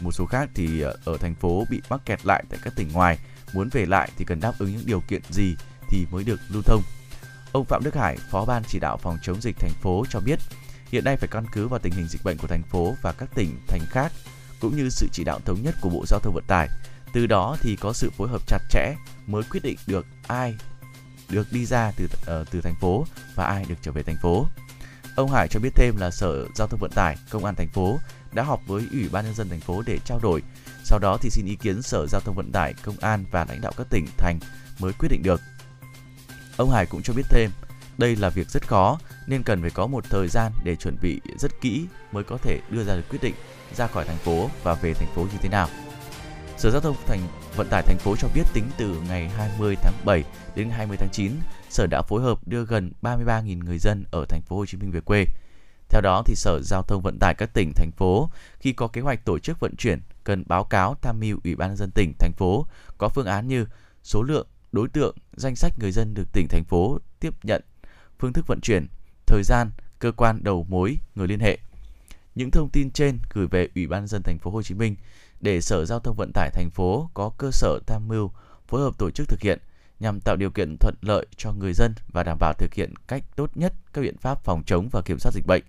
[0.00, 2.92] Một số khác thì ờ, ở thành phố bị mắc kẹt lại tại các tỉnh
[2.92, 3.18] ngoài,
[3.54, 5.56] muốn về lại thì cần đáp ứng những điều kiện gì
[5.88, 6.82] thì mới được lưu thông.
[7.52, 10.38] Ông Phạm Đức Hải, Phó ban chỉ đạo phòng chống dịch thành phố cho biết,
[10.92, 13.28] hiện nay phải căn cứ vào tình hình dịch bệnh của thành phố và các
[13.34, 14.12] tỉnh thành khác
[14.60, 16.68] cũng như sự chỉ đạo thống nhất của Bộ Giao thông Vận tải.
[17.12, 18.94] Từ đó thì có sự phối hợp chặt chẽ
[19.26, 20.54] mới quyết định được ai
[21.28, 24.46] được đi ra từ uh, từ thành phố và ai được trở về thành phố.
[25.16, 27.98] Ông Hải cho biết thêm là Sở Giao thông Vận tải, Công an thành phố
[28.32, 30.42] đã họp với Ủy ban nhân dân thành phố để trao đổi.
[30.84, 33.60] Sau đó thì xin ý kiến Sở Giao thông Vận tải, Công an và lãnh
[33.60, 34.38] đạo các tỉnh thành
[34.78, 35.40] mới quyết định được.
[36.56, 37.50] Ông Hải cũng cho biết thêm,
[37.98, 41.20] đây là việc rất khó nên cần phải có một thời gian để chuẩn bị
[41.38, 43.34] rất kỹ mới có thể đưa ra được quyết định
[43.76, 45.68] ra khỏi thành phố và về thành phố như thế nào.
[46.56, 47.20] Sở Giao thông thành
[47.56, 50.24] Vận tải thành phố cho biết tính từ ngày 20 tháng 7
[50.56, 51.32] đến 20 tháng 9,
[51.70, 54.90] Sở đã phối hợp đưa gần 33.000 người dân ở thành phố Hồ Chí Minh
[54.90, 55.24] về quê.
[55.88, 59.00] Theo đó thì Sở Giao thông Vận tải các tỉnh thành phố khi có kế
[59.00, 62.12] hoạch tổ chức vận chuyển cần báo cáo tham mưu Ủy ban nhân dân tỉnh
[62.18, 62.66] thành phố
[62.98, 63.66] có phương án như
[64.02, 67.62] số lượng, đối tượng, danh sách người dân được tỉnh thành phố tiếp nhận,
[68.18, 68.86] phương thức vận chuyển,
[69.26, 71.58] thời gian, cơ quan đầu mối, người liên hệ.
[72.34, 74.96] Những thông tin trên gửi về Ủy ban nhân dân thành phố Hồ Chí Minh
[75.40, 78.30] để Sở Giao thông Vận tải thành phố có cơ sở tham mưu
[78.68, 79.58] phối hợp tổ chức thực hiện
[80.00, 83.22] nhằm tạo điều kiện thuận lợi cho người dân và đảm bảo thực hiện cách
[83.36, 85.62] tốt nhất các biện pháp phòng chống và kiểm soát dịch bệnh.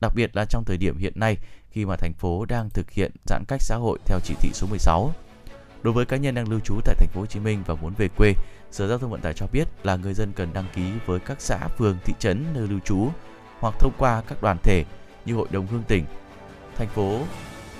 [0.00, 1.36] Đặc biệt là trong thời điểm hiện nay
[1.70, 4.66] khi mà thành phố đang thực hiện giãn cách xã hội theo chỉ thị số
[4.66, 5.12] 16.
[5.82, 7.94] Đối với cá nhân đang lưu trú tại thành phố Hồ Chí Minh và muốn
[7.98, 8.32] về quê,
[8.70, 11.40] Sở Giao thông Vận tải cho biết là người dân cần đăng ký với các
[11.40, 13.08] xã, phường, thị trấn nơi lưu trú
[13.60, 14.84] hoặc thông qua các đoàn thể
[15.24, 16.04] như Hội đồng Hương tỉnh,
[16.74, 17.20] thành phố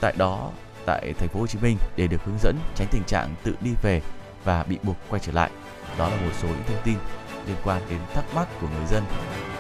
[0.01, 0.53] tại đó
[0.89, 3.71] tại thành phố Hồ Chí Minh để được hướng dẫn tránh tình trạng tự đi
[3.83, 4.03] về
[4.45, 5.51] và bị buộc quay trở lại.
[5.99, 6.95] Đó là một số những thông tin
[7.47, 9.03] liên quan đến thắc mắc của người dân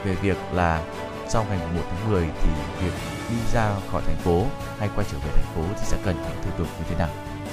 [0.04, 0.84] về việc là
[1.28, 2.50] sau ngày 1 tháng 10 thì
[2.84, 2.92] việc
[3.30, 4.44] đi ra khỏi thành phố
[4.78, 7.08] hay quay trở về thành phố thì sẽ cần những thủ tục như thế nào.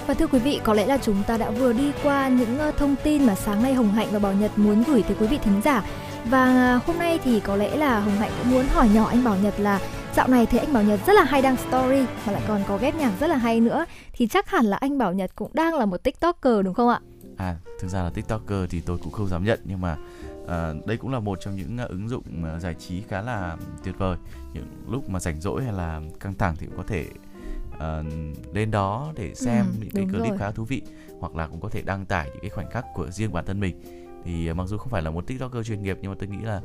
[0.08, 2.96] Và thưa quý vị, có lẽ là chúng ta đã vừa đi qua những thông
[3.04, 5.62] tin mà sáng nay Hồng Hạnh và Bảo Nhật muốn gửi tới quý vị thính
[5.66, 5.84] giả.
[6.26, 9.24] Và à, hôm nay thì có lẽ là Hồng Hạnh cũng muốn hỏi nhỏ anh
[9.24, 9.80] Bảo Nhật là
[10.15, 12.78] dạo này thấy anh Bảo Nhật rất là hay đăng story mà lại còn có
[12.78, 15.75] ghép nhạc rất là hay nữa thì chắc hẳn là anh Bảo Nhật cũng đang
[15.75, 16.99] là một tiktoker đúng không ạ?
[17.38, 19.97] À, thực ra là tiktoker thì tôi cũng không dám nhận nhưng mà
[20.47, 22.23] à, đây cũng là một trong những uh, ứng dụng
[22.56, 24.17] uh, giải trí khá là tuyệt vời.
[24.54, 27.06] Những lúc mà rảnh rỗi hay là căng thẳng thì cũng có thể
[27.75, 28.06] uh,
[28.56, 30.38] lên đó để xem Ừ, những cái clip rồi.
[30.38, 30.82] khá thú vị
[31.19, 33.60] hoặc là cũng có thể đăng tải những cái khoảnh khắc của riêng bản thân
[33.60, 33.82] mình
[34.25, 36.45] thì uh, mặc dù không phải là một tiktoker chuyên nghiệp nhưng mà tôi nghĩ
[36.45, 36.62] là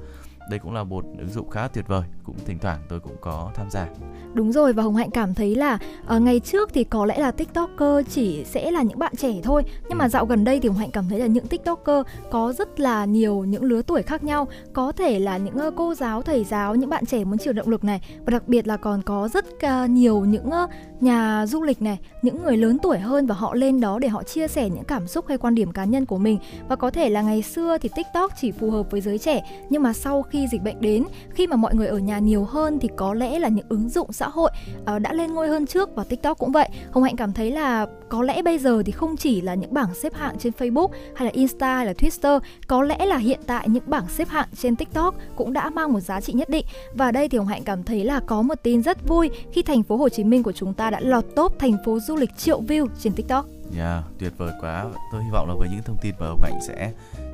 [0.51, 3.51] đây cũng là một ứng dụng khá tuyệt vời cũng thỉnh thoảng tôi cũng có
[3.55, 3.87] tham gia.
[4.35, 5.79] Đúng rồi và Hồng Hạnh cảm thấy là
[6.17, 9.65] uh, ngày trước thì có lẽ là TikToker chỉ sẽ là những bạn trẻ thôi
[9.89, 10.09] nhưng mà Ừ.
[10.09, 13.45] dạo gần đây thì Hồng Hạnh cảm thấy là những TikToker có rất là nhiều
[13.45, 14.49] những lứa tuổi khác nhau.
[14.73, 17.69] Có thể là những uh, cô giáo thầy giáo những bạn trẻ muốn truyền động
[17.69, 21.63] lực này và đặc biệt là còn có rất uh, nhiều những uh, nhà du
[21.63, 24.71] lịch này những người lớn tuổi hơn và họ lên đó để họ chia sẻ
[24.71, 26.39] những cảm xúc hay quan điểm cá nhân của mình.
[26.69, 29.83] Và có thể là ngày xưa thì TikTok chỉ phù hợp với giới trẻ nhưng
[29.83, 32.89] mà sau khi dịch bệnh đến khi mà mọi người ở nhà nhiều hơn thì
[32.97, 34.51] có lẽ là những ứng dụng xã hội
[34.95, 36.69] uh, đã lên ngôi hơn trước và TikTok cũng vậy.
[36.91, 39.95] Hồng Hạnh cảm thấy là có lẽ bây giờ thì không chỉ là những bảng
[39.95, 43.69] xếp hạng trên Facebook hay là Insta hay là Twitter, có lẽ là hiện tại
[43.69, 46.67] những bảng xếp hạng trên TikTok cũng đã mang một giá trị nhất định.
[46.95, 49.83] Và đây thì Hồng Hạnh cảm thấy là có một tin rất vui khi thành
[49.83, 52.63] phố Hồ Chí Minh của chúng ta đã lọt top thành phố du lịch triệu
[52.63, 53.47] view trên TikTok.
[53.77, 54.87] Yeah, tuyệt vời quá.
[55.13, 56.93] Tôi hy vọng là với những thông tin mà ông Hạnh sẽ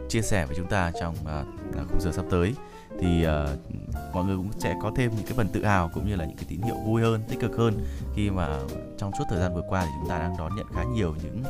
[0.08, 2.54] chia sẻ với chúng ta trong uh, khung giờ sắp tới
[3.00, 6.16] thì uh, mọi người cũng sẽ có thêm những cái phần tự hào cũng như
[6.16, 7.74] là những cái tín hiệu vui hơn, tích cực hơn
[8.14, 8.58] khi mà
[8.98, 11.42] trong suốt thời gian vừa qua thì chúng ta đang đón nhận khá nhiều những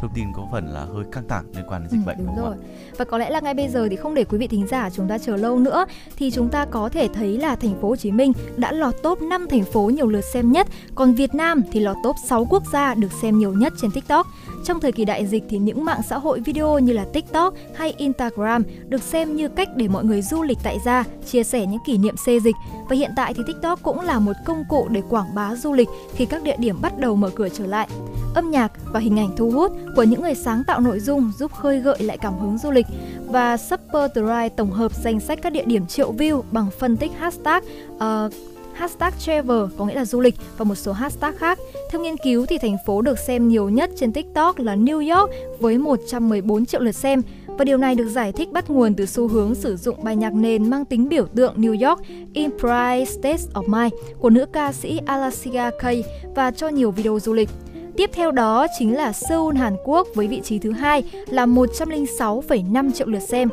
[0.00, 2.26] thông tin có phần là hơi căng thẳng liên quan đến dịch Ừ, bệnh đúng
[2.26, 2.54] đúng rồi.
[2.54, 2.64] ạ?
[2.98, 5.08] Và có lẽ là ngay bây giờ thì không để quý vị thính giả chúng
[5.08, 5.84] ta chờ lâu nữa
[6.16, 9.22] thì chúng ta có thể thấy là thành phố Hồ Chí Minh đã lọt top
[9.22, 12.62] 5 thành phố nhiều lượt xem nhất, còn Việt Nam thì lọt top 6 quốc
[12.72, 14.26] gia được xem nhiều nhất trên TikTok.
[14.64, 17.94] Trong thời kỳ đại dịch thì những mạng xã hội video như là TikTok hay
[17.96, 21.80] Instagram được xem như cách để mọi người du lịch tại gia, chia sẻ những
[21.86, 22.56] kỷ niệm xê dịch.
[22.88, 25.88] Và hiện tại thì TikTok cũng là một công cụ để quảng bá du lịch
[26.14, 27.88] khi các địa điểm bắt đầu mở cửa trở lại.
[28.34, 31.52] Âm nhạc và hình ảnh thu hút của những người sáng tạo nội dung giúp
[31.52, 32.86] khơi gợi lại cảm hứng du lịch
[33.26, 37.12] và Super Drive tổng hợp danh sách các địa điểm triệu view bằng phân tích
[37.18, 37.62] hashtag
[37.94, 38.32] uh,
[38.74, 41.58] hashtag travel có nghĩa là du lịch và một số hashtag khác.
[41.90, 45.30] Theo nghiên cứu thì thành phố được xem nhiều nhất trên TikTok là New York
[45.60, 49.28] với 114 triệu lượt xem và điều này được giải thích bắt nguồn từ xu
[49.28, 52.00] hướng sử dụng bài nhạc nền mang tính biểu tượng New York
[52.34, 57.32] Empire State of Mind của nữ ca sĩ Alicia Keys và cho nhiều video du
[57.32, 57.48] lịch.
[57.96, 62.92] Tiếp theo đó chính là Seoul, Hàn Quốc với vị trí thứ hai là 106,5
[62.92, 63.48] triệu lượt xem.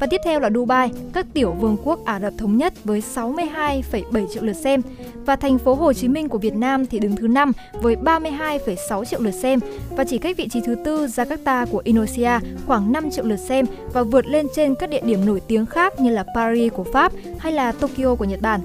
[0.00, 4.26] Và tiếp theo là Dubai, các tiểu vương quốc Ả Rập Thống Nhất với 62,7
[4.32, 4.82] triệu lượt xem.
[5.26, 7.52] Và thành phố Hồ Chí Minh của Việt Nam thì đứng thứ 5
[7.82, 9.60] với 32,6 triệu lượt xem.
[9.90, 12.30] Và chỉ cách vị trí thứ tư Jakarta của Indonesia
[12.66, 16.00] khoảng 5 triệu lượt xem và vượt lên trên các địa điểm nổi tiếng khác
[16.00, 18.60] như là Paris của Pháp hay là Tokyo của Nhật Bản.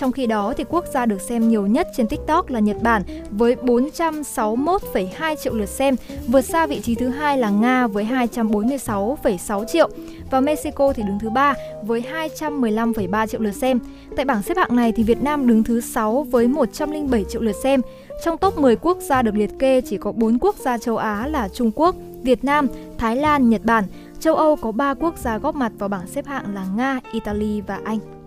[0.00, 3.02] Trong khi đó thì quốc gia được xem nhiều nhất trên TikTok là Nhật Bản
[3.30, 9.64] với 461,2 triệu lượt xem, vượt xa vị trí thứ hai là Nga với 246,6
[9.64, 9.88] triệu
[10.30, 13.80] và Mexico thì đứng thứ ba với 215,3 triệu lượt xem.
[14.16, 17.56] Tại bảng xếp hạng này thì Việt Nam đứng thứ 6 với 107 triệu lượt
[17.62, 17.80] xem.
[18.24, 21.26] Trong top 10 quốc gia được liệt kê chỉ có 4 quốc gia châu Á
[21.26, 22.66] là Trung Quốc, Việt Nam,
[22.98, 23.84] Thái Lan, Nhật Bản.
[24.20, 27.60] Châu Âu có 3 quốc gia góp mặt vào bảng xếp hạng là Nga, Italy
[27.60, 28.19] và Anh.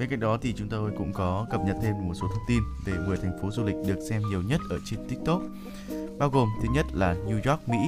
[0.00, 2.62] Bên cạnh đó thì chúng tôi cũng có cập nhật thêm một số thông tin
[2.86, 5.42] về 10 thành phố du lịch được xem nhiều nhất ở trên TikTok.
[6.18, 7.78] Bao gồm thứ nhất là New York, Mỹ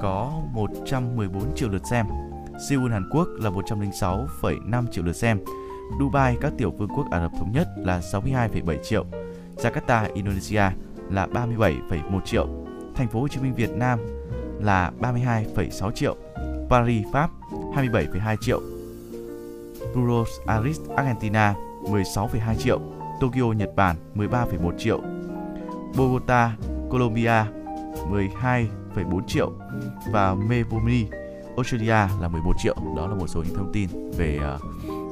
[0.00, 2.06] có 114 triệu lượt xem,
[2.68, 5.40] Seoul, Hàn Quốc là 106,5 triệu lượt xem,
[5.98, 9.04] Dubai, các tiểu vương quốc Ả Rập Thống Nhất là 62,7 triệu,
[9.56, 10.62] Jakarta, Indonesia
[11.10, 12.48] là 37,1 triệu,
[12.94, 13.98] thành phố Hồ Chí Minh Việt Nam
[14.60, 16.16] là 32,6 triệu,
[16.70, 18.60] Paris, Pháp 27,2 triệu,
[19.94, 22.80] Buenos Aires, Argentina 16,2 triệu,
[23.20, 25.00] Tokyo, Nhật Bản 13,1 triệu,
[25.96, 26.56] Bogota,
[26.90, 27.44] Colombia
[28.10, 29.52] 12,4 triệu.
[30.12, 31.06] Và Melbourne,
[31.56, 32.76] Australia là 11 triệu.
[32.96, 34.60] Đó là một số những thông tin về uh,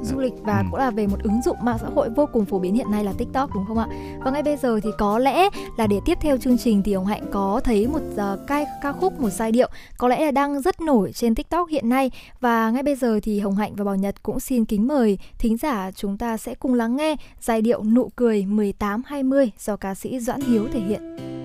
[0.02, 0.64] du lịch và Ừ.
[0.70, 3.04] cũng là về một ứng dụng mạng xã hội vô cùng phổ biến hiện nay
[3.04, 3.86] là TikTok đúng không ạ?
[4.24, 7.06] Và ngay bây giờ thì có lẽ là để tiếp theo chương trình thì Hồng
[7.06, 10.60] Hạnh có thấy một uh, ca, ca khúc một giai điệu có lẽ là đang
[10.60, 13.96] rất nổi trên TikTok hiện nay và ngay bây giờ thì Hồng Hạnh và Bảo
[13.96, 17.82] Nhật cũng xin kính mời thính giả chúng ta sẽ cùng lắng nghe giai điệu
[17.84, 21.37] Nụ cười 1820 do ca sĩ Doãn Hiếu thể hiện.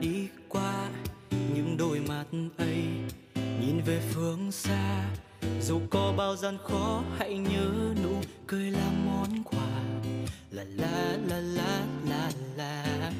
[0.00, 0.88] Đi qua
[1.54, 2.24] những đôi mắt
[2.56, 2.84] ấy,
[3.60, 5.04] nhìn về phương xa.
[5.60, 8.14] Dù có bao gian khó, hãy nhớ nụ
[8.46, 9.68] cười là món quà.
[10.50, 13.10] La la la la la la.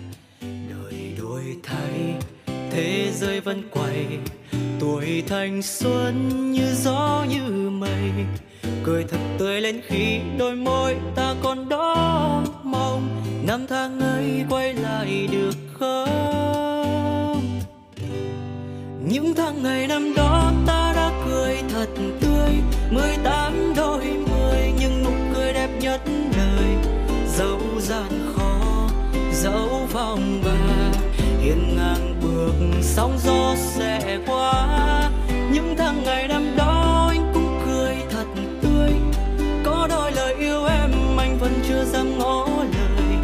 [0.41, 2.17] Đời đổi thay,
[2.47, 4.19] thế giới vẫn quay.
[4.81, 8.13] Tuổi thanh xuân như gió, như mây.
[8.85, 13.23] Cười thật tươi lên khi đôi môi ta còn đó mong.
[13.47, 17.43] Năm tháng ấy quay lại được không?
[19.09, 21.89] Những tháng ngày năm đó ta đã cười thật
[22.21, 22.51] tươi,
[22.91, 26.01] mười tám đôi mười nhưng nụ cười đẹp nhất
[26.37, 26.67] đời.
[27.37, 28.89] Dẫu gian khó,
[29.33, 30.93] dẫu vòng và
[31.43, 35.11] hiên ngang bước sóng gió sẽ qua.
[35.53, 38.27] Những tháng ngày năm đó anh cũng cười thật
[38.63, 38.91] tươi.
[39.65, 43.17] Có đôi lời yêu em anh vẫn chưa dám ngỏ lời.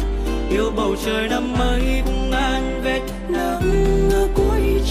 [0.49, 2.16] Yêu bầu trời năm ấy cũng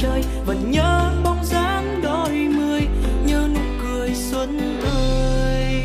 [0.06, 2.80] trời vẫn nhớ bóng dáng đôi mươi,
[3.26, 5.82] nhớ nụ cười xuân ơi.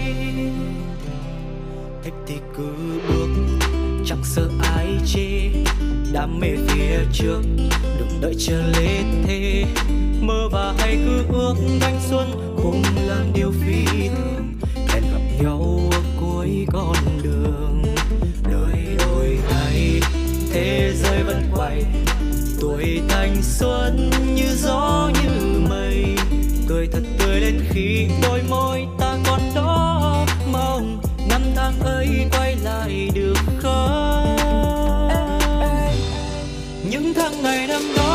[2.03, 2.73] Thích thì cứ
[3.07, 3.29] bước,
[4.05, 5.49] chẳng sợ ai chê.
[6.13, 7.41] Đam mê phía trước,
[7.99, 9.65] đừng đợi chờ lết thế
[10.21, 14.53] mơ và hay cứ ước thanh xuân cùng làm điều phi thường.
[14.87, 17.83] Hẹn gặp nhau ở cuối con đường.
[18.43, 20.01] Đời đôi thay
[20.53, 21.83] thế giới vẫn quay
[22.61, 26.05] tuổi thanh xuân như gió như mây.
[26.67, 32.55] Cười thật tươi lên khi đôi môi ta còn đó mong năm tháng ấy quay
[32.63, 34.37] lại được không?
[36.89, 38.10] Những tháng ngày năm đó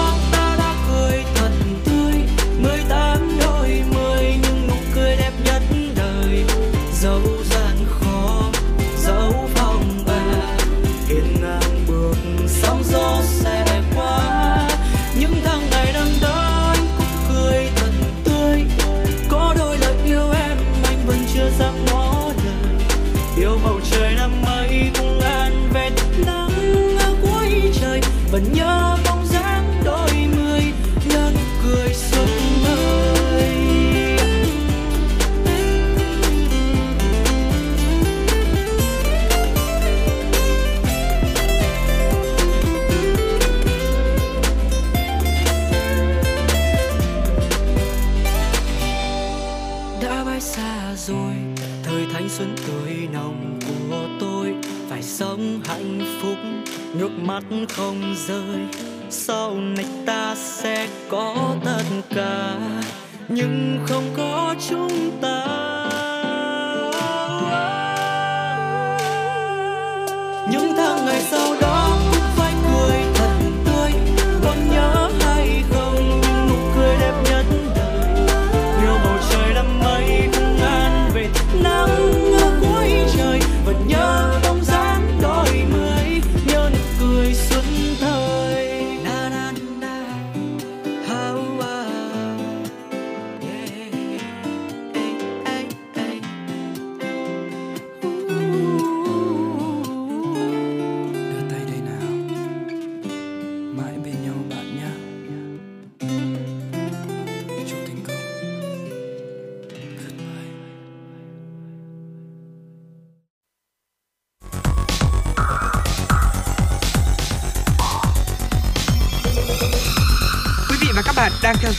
[28.37, 28.96] vẫn nhớ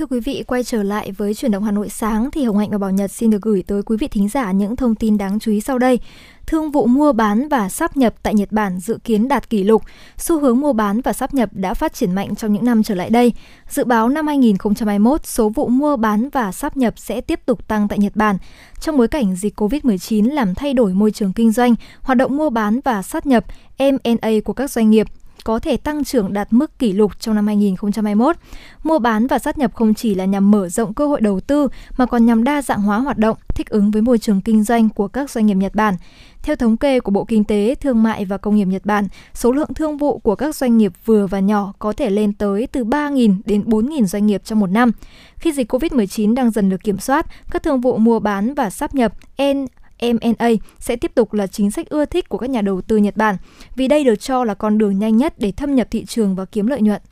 [0.00, 2.70] Thưa quý vị, quay trở lại với chuyển động Hà Nội sáng thì Hồng Hạnh
[2.70, 5.38] và Bảo Nhật xin được gửi tới quý vị thính giả những thông tin đáng
[5.38, 6.00] chú ý sau đây.
[6.46, 9.82] Thương vụ mua bán và sáp nhập tại Nhật Bản dự kiến đạt kỷ lục.
[10.16, 12.94] Xu hướng mua bán và sáp nhập đã phát triển mạnh trong những năm trở
[12.94, 13.32] lại đây.
[13.68, 17.88] Dự báo năm 2021, số vụ mua bán và sáp nhập sẽ tiếp tục tăng
[17.88, 18.36] tại Nhật Bản.
[18.80, 22.50] Trong bối cảnh dịch COVID-19 làm thay đổi môi trường kinh doanh, hoạt động mua
[22.50, 23.44] bán và sáp nhập
[23.78, 25.06] M&A của các doanh nghiệp
[25.44, 28.36] có thể tăng trưởng đạt mức kỷ lục trong năm 2021.
[28.82, 31.68] Mua bán và sát nhập không chỉ là nhằm mở rộng cơ hội đầu tư
[31.96, 34.88] mà còn nhằm đa dạng hóa hoạt động, thích ứng với môi trường kinh doanh
[34.88, 35.94] của các doanh nghiệp Nhật Bản.
[36.42, 39.52] Theo thống kê của Bộ Kinh tế, Thương mại và Công nghiệp Nhật Bản, số
[39.52, 42.84] lượng thương vụ của các doanh nghiệp vừa và nhỏ có thể lên tới từ
[42.84, 44.92] 3.000 đến 4.000 doanh nghiệp trong một năm.
[45.36, 48.94] Khi dịch COVID-19 đang dần được kiểm soát, các thương vụ mua bán và sáp
[48.94, 49.12] nhập
[49.42, 49.66] N
[50.00, 50.48] M&A
[50.78, 53.36] sẽ tiếp tục là chính sách ưa thích của các nhà đầu tư Nhật Bản,
[53.76, 56.44] vì đây được cho là con đường nhanh nhất để thâm nhập thị trường và
[56.44, 57.02] kiếm lợi nhuận.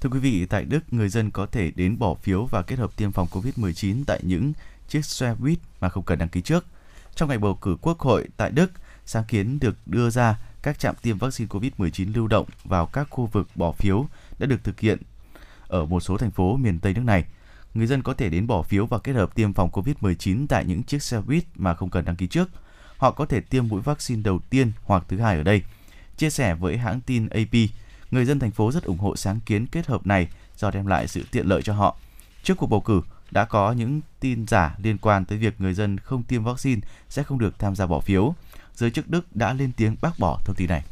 [0.00, 2.96] Thưa quý vị, tại Đức, người dân có thể đến bỏ phiếu và kết hợp
[2.96, 4.52] tiêm phòng COVID-19 tại những
[4.88, 6.64] chiếc xe buýt mà không cần đăng ký trước.
[7.14, 8.70] Trong ngày bầu cử quốc hội tại Đức,
[9.06, 13.26] sáng kiến được đưa ra các trạm tiêm vaccine COVID-19 lưu động vào các khu
[13.26, 14.06] vực bỏ phiếu
[14.38, 14.98] đã được thực hiện
[15.68, 17.24] ở một số thành phố miền Tây nước này.
[17.78, 20.82] Người dân có thể đến bỏ phiếu và kết hợp tiêm phòng COVID-19 tại những
[20.82, 22.48] chiếc xe buýt mà không cần đăng ký trước.
[22.96, 25.62] họ có thể tiêm mũi vaccine đầu tiên hoặc thứ hai ở đây.
[26.16, 27.54] Chia sẻ với hãng tin AP,
[28.10, 31.08] người dân thành phố rất ủng hộ sáng kiến kết hợp này do đem lại
[31.08, 31.96] sự tiện lợi cho họ.
[32.42, 33.00] Trước cuộc bầu cử,
[33.30, 37.22] đã có những tin giả liên quan tới việc người dân không tiêm vaccine sẽ
[37.22, 38.34] không được tham gia bỏ phiếu.
[38.74, 40.82] Giới chức Đức đã lên tiếng bác bỏ thông tin này.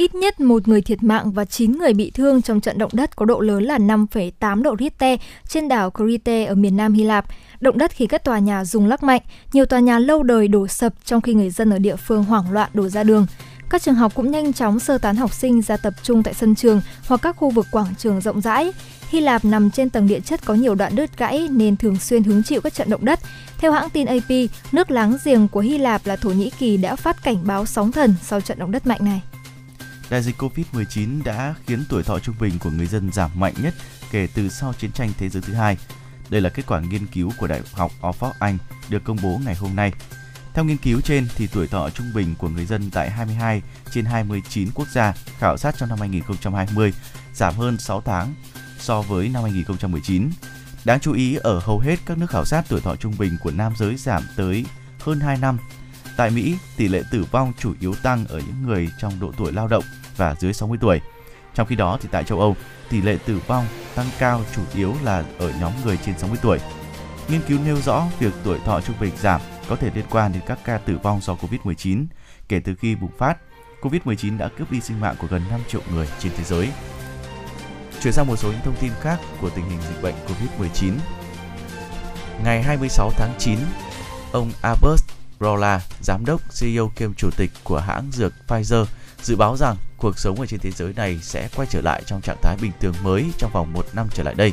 [0.00, 3.16] Ít nhất một người thiệt mạng và 9 người bị thương trong trận động đất
[3.16, 7.24] có độ lớn là 5,8 độ Richter trên đảo Crete ở miền Nam Hy Lạp.
[7.60, 9.20] Động đất khiến các tòa nhà rung lắc mạnh,
[9.52, 12.52] nhiều tòa nhà lâu đời đổ sập trong khi người dân ở địa phương hoảng
[12.52, 13.26] loạn đổ ra đường.
[13.70, 16.54] Các trường học cũng nhanh chóng sơ tán học sinh ra tập trung tại sân
[16.54, 18.72] trường hoặc các khu vực quảng trường rộng rãi.
[19.08, 22.22] Hy Lạp nằm trên tầng địa chất có nhiều đoạn đứt gãy nên thường xuyên
[22.22, 23.20] hứng chịu các trận động đất.
[23.58, 24.30] Theo hãng tin AP,
[24.72, 27.92] nước láng giềng của Hy Lạp là Thổ Nhĩ Kỳ đã phát cảnh báo sóng
[27.92, 29.22] thần sau trận động đất mạnh này.
[30.10, 33.74] Đại dịch Covid-19 đã khiến tuổi thọ trung bình của người dân giảm mạnh nhất
[34.10, 35.76] kể từ sau chiến tranh thế giới thứ hai.
[36.28, 38.58] Đây là kết quả nghiên cứu của Đại học Oxford Anh
[38.88, 39.92] được công bố ngày hôm nay.
[40.54, 44.04] Theo nghiên cứu trên thì tuổi thọ trung bình của người dân tại 22 trên
[44.04, 46.92] 29 quốc gia khảo sát trong năm 2020
[47.34, 48.34] giảm hơn 6 tháng
[48.78, 50.30] so với năm 2019.
[50.84, 53.50] Đáng chú ý, ở hầu hết các nước khảo sát tuổi thọ trung bình của
[53.50, 54.64] nam giới giảm tới
[55.00, 55.58] hơn 2 năm.
[56.20, 59.52] Tại Mỹ, tỷ lệ tử vong chủ yếu tăng ở những người trong độ tuổi
[59.52, 59.84] lao động
[60.16, 61.00] và dưới 60 tuổi.
[61.54, 62.56] Trong khi đó thì tại châu Âu,
[62.90, 66.58] tỷ lệ tử vong tăng cao chủ yếu là ở nhóm người trên 60 tuổi.
[67.28, 70.42] Nghiên cứu nêu rõ việc tuổi thọ trung bình giảm có thể liên quan đến
[70.46, 72.06] các ca tử vong do Covid-19.
[72.48, 73.36] Kể từ khi bùng phát,
[73.80, 76.68] Covid-19 đã cướp đi sinh mạng của gần 5 triệu người trên thế giới.
[78.02, 80.92] Chuyển sang một số những thông tin khác của tình hình dịch bệnh Covid-19.
[82.44, 83.58] Ngày 26 tháng 9,
[84.32, 88.84] ông Albert Rola, giám đốc, CEO kiêm chủ tịch của hãng dược Pfizer,
[89.22, 92.20] dự báo rằng cuộc sống ở trên thế giới này sẽ quay trở lại trong
[92.20, 94.52] trạng thái bình thường mới trong vòng một năm trở lại đây.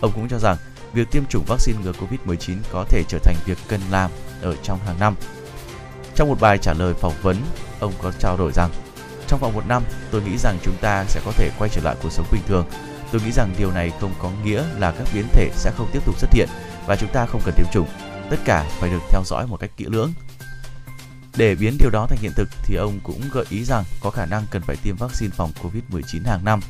[0.00, 0.56] Ông cũng cho rằng
[0.92, 4.10] việc tiêm chủng vaccine ngừa Covid-19 có thể trở thành việc cần làm
[4.42, 5.14] ở trong hàng năm.
[6.14, 7.36] Trong một bài trả lời phỏng vấn,
[7.80, 8.70] ông có trao đổi rằng
[9.28, 11.96] trong vòng một năm, tôi nghĩ rằng chúng ta sẽ có thể quay trở lại
[12.02, 12.66] cuộc sống bình thường.
[13.12, 16.00] Tôi nghĩ rằng điều này không có nghĩa là các biến thể sẽ không tiếp
[16.06, 16.48] tục xuất hiện
[16.86, 17.88] và chúng ta không cần tiêm chủng.
[18.30, 20.12] Tất cả phải được theo dõi một cách kỹ lưỡng.
[21.36, 24.26] Để biến điều đó thành hiện thực thì ông cũng gợi ý rằng có khả
[24.26, 26.60] năng cần phải tiêm vaccine phòng COVID-19 hàng năm.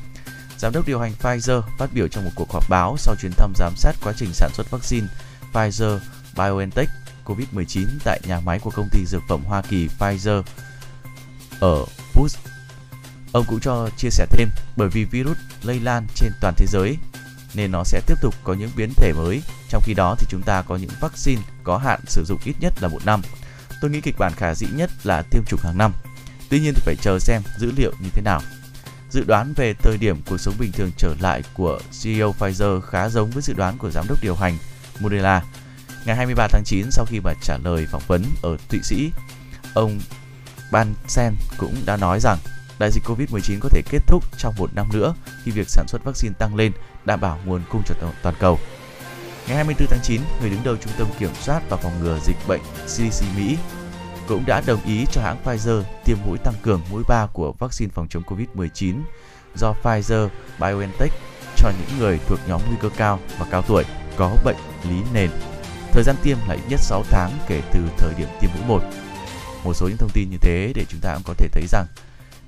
[0.58, 3.52] Giám đốc điều hành Pfizer phát biểu trong một cuộc họp báo sau chuyến thăm
[3.56, 5.06] giám sát quá trình sản xuất vaccine
[5.52, 5.98] Pfizer
[6.36, 6.88] BioNTech
[7.24, 10.42] COVID-19 tại nhà máy của công ty dược phẩm Hoa Kỳ Pfizer
[11.60, 11.84] ở
[12.14, 12.38] Bush.
[13.32, 16.96] Ông cũng cho chia sẻ thêm, bởi vì virus lây lan trên toàn thế giới,
[17.54, 19.42] nên nó sẽ tiếp tục có những biến thể mới.
[19.68, 22.72] Trong khi đó thì chúng ta có những vaccine có hạn sử dụng ít nhất
[22.80, 23.22] là một năm.
[23.80, 25.92] Tôi nghĩ kịch bản khả dĩ nhất là tiêm chủng hàng năm.
[26.50, 28.40] Tuy nhiên thì phải chờ xem dữ liệu như thế nào.
[29.10, 33.08] Dự đoán về thời điểm cuộc sống bình thường trở lại của CEO Pfizer khá
[33.08, 34.58] giống với dự đoán của giám đốc điều hành
[35.00, 35.42] Moderna.
[36.04, 39.10] Ngày 23 tháng 9 sau khi mà trả lời phỏng vấn ở Thụy Sĩ,
[39.74, 40.00] ông
[40.72, 42.38] Ban Sen cũng đã nói rằng
[42.78, 45.14] đại dịch Covid-19 có thể kết thúc trong một năm nữa
[45.44, 46.72] khi việc sản xuất vaccine tăng lên,
[47.04, 48.58] đảm bảo nguồn cung cho toàn cầu.
[49.48, 52.36] Ngày 24 tháng 9, người đứng đầu Trung tâm Kiểm soát và Phòng ngừa Dịch
[52.48, 53.56] bệnh CDC Mỹ
[54.26, 57.90] cũng đã đồng ý cho hãng Pfizer tiêm mũi tăng cường mũi 3 của vaccine
[57.94, 58.94] phòng chống Covid-19
[59.54, 60.28] do Pfizer
[60.60, 61.12] BioNTech
[61.56, 63.84] cho những người thuộc nhóm nguy cơ cao và cao tuổi
[64.16, 64.56] có bệnh
[64.88, 65.30] lý nền.
[65.92, 68.82] Thời gian tiêm là ít nhất 6 tháng kể từ thời điểm tiêm mũi 1.
[69.64, 71.86] Một số những thông tin như thế để chúng ta cũng có thể thấy rằng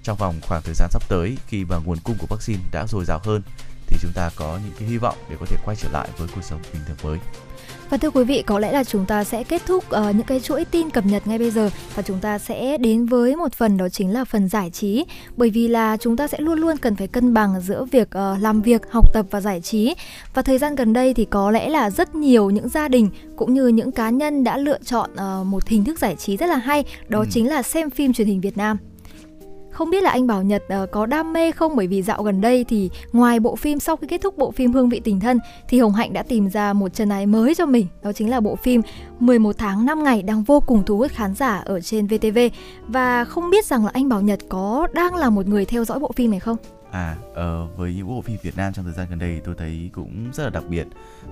[0.03, 3.05] trong vòng khoảng thời gian sắp tới khi mà nguồn cung của vaccine đã dồi
[3.05, 3.43] dào hơn
[3.91, 6.29] thì chúng ta có những cái hy vọng để có thể quay trở lại với
[6.35, 7.19] cuộc sống bình thường mới.
[7.91, 10.41] Và thưa quý vị, có lẽ là chúng ta sẽ kết thúc uh, những cái
[10.41, 13.77] chuỗi tin cập nhật ngay bây giờ và chúng ta sẽ đến với một phần
[13.77, 15.05] đó chính là phần giải trí.
[15.37, 18.43] Bởi vì là chúng ta sẽ luôn luôn cần phải cân bằng giữa việc uh,
[18.43, 19.95] làm việc, học tập và giải trí.
[20.35, 23.55] Và thời gian gần đây thì có lẽ là rất nhiều những gia đình cũng
[23.55, 26.57] như những cá nhân đã lựa chọn uh, một hình thức giải trí rất là
[26.57, 27.27] hay, đó ừ.
[27.31, 28.77] chính là xem phim truyền hình Việt Nam.
[29.81, 32.41] Không biết là anh Bảo Nhật uh, có đam mê không bởi vì dạo gần
[32.41, 35.39] đây thì ngoài bộ phim sau khi kết thúc bộ phim Hương vị tình thân
[35.69, 37.87] thì Hồng Hạnh đã tìm ra một chân ái mới cho mình.
[38.03, 38.83] Đó chính là bộ phim
[39.21, 42.39] 11 tháng 5 ngày đang vô cùng thu hút khán giả ở trên VTV.
[42.89, 45.99] Và không biết rằng là anh Bảo Nhật có đang là một người theo dõi
[45.99, 46.57] bộ phim này không?
[46.91, 49.91] À, uh, với những bộ phim Việt Nam trong thời gian gần đây tôi thấy
[49.93, 50.87] cũng rất là đặc biệt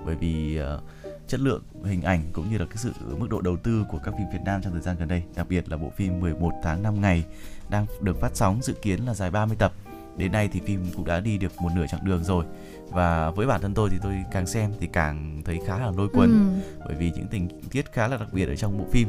[0.04, 0.82] bởi vì uh,
[1.28, 4.14] chất lượng hình ảnh cũng như là cái sự mức độ đầu tư của các
[4.18, 6.82] phim Việt Nam trong thời gian gần đây, đặc biệt là bộ phim 11 tháng
[6.82, 7.24] 5 ngày
[7.70, 9.72] đang được phát sóng dự kiến là dài 30 tập.
[10.16, 12.44] Đến nay thì phim cũng đã đi được một nửa chặng đường rồi
[12.90, 16.08] và với bản thân tôi thì tôi càng xem thì càng thấy khá là lôi
[16.08, 16.70] cuốn ừ.
[16.86, 19.08] bởi vì những tình tiết khá là đặc biệt ở trong bộ phim.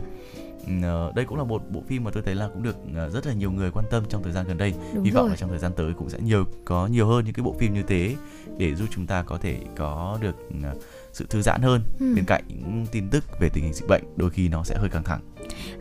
[0.60, 3.28] Uh, đây cũng là một bộ phim mà tôi thấy là cũng được uh, rất
[3.28, 4.74] là nhiều người quan tâm trong thời gian gần đây.
[4.94, 5.30] Đúng Hy vọng rồi.
[5.30, 7.74] là trong thời gian tới cũng sẽ nhiều có nhiều hơn những cái bộ phim
[7.74, 8.16] như thế
[8.58, 10.84] để giúp chúng ta có thể có được uh,
[11.14, 12.14] sự thư giãn hơn ừ.
[12.16, 14.90] bên cạnh những tin tức về tình hình dịch bệnh đôi khi nó sẽ hơi
[14.90, 15.22] căng thẳng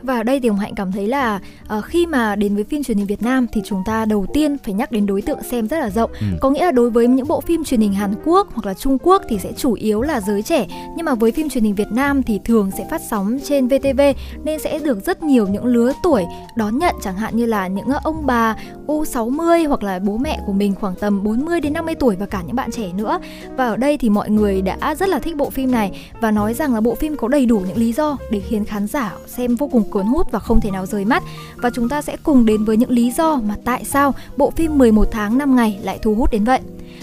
[0.02, 2.82] Và ở đây thì Hồng Hạnh cảm thấy là ờ, khi mà đến với phim
[2.82, 5.68] truyền hình Việt Nam thì chúng ta đầu tiên phải nhắc đến đối tượng xem
[5.68, 6.10] rất là rộng.
[6.20, 6.26] Ừ.
[6.40, 8.98] Có nghĩa là đối với những bộ phim truyền hình Hàn Quốc hoặc là Trung
[9.02, 10.66] Quốc thì sẽ chủ yếu là giới trẻ,
[10.96, 14.00] nhưng mà với phim truyền hình Việt Nam thì thường sẽ phát sóng trên VTV
[14.44, 16.24] nên sẽ được rất nhiều những lứa tuổi
[16.56, 18.56] đón nhận chẳng hạn như là những ông bà
[18.86, 22.42] U60 hoặc là bố mẹ của mình khoảng tầm 40 đến 50 tuổi và cả
[22.46, 23.18] những bạn trẻ nữa.
[23.56, 26.54] Và ở đây thì mọi người đã rất là thích bộ phim này và nói
[26.54, 29.56] rằng là bộ phim có đầy đủ những lý do để khiến khán giả xem
[29.59, 31.22] vô cùng cuốn hút và không thể nào rời mắt.
[31.56, 34.78] Và chúng ta sẽ cùng đến với những lý do mà tại sao bộ phim
[34.78, 36.61] 11 tháng 5 ngày lại thu hút đến vậy.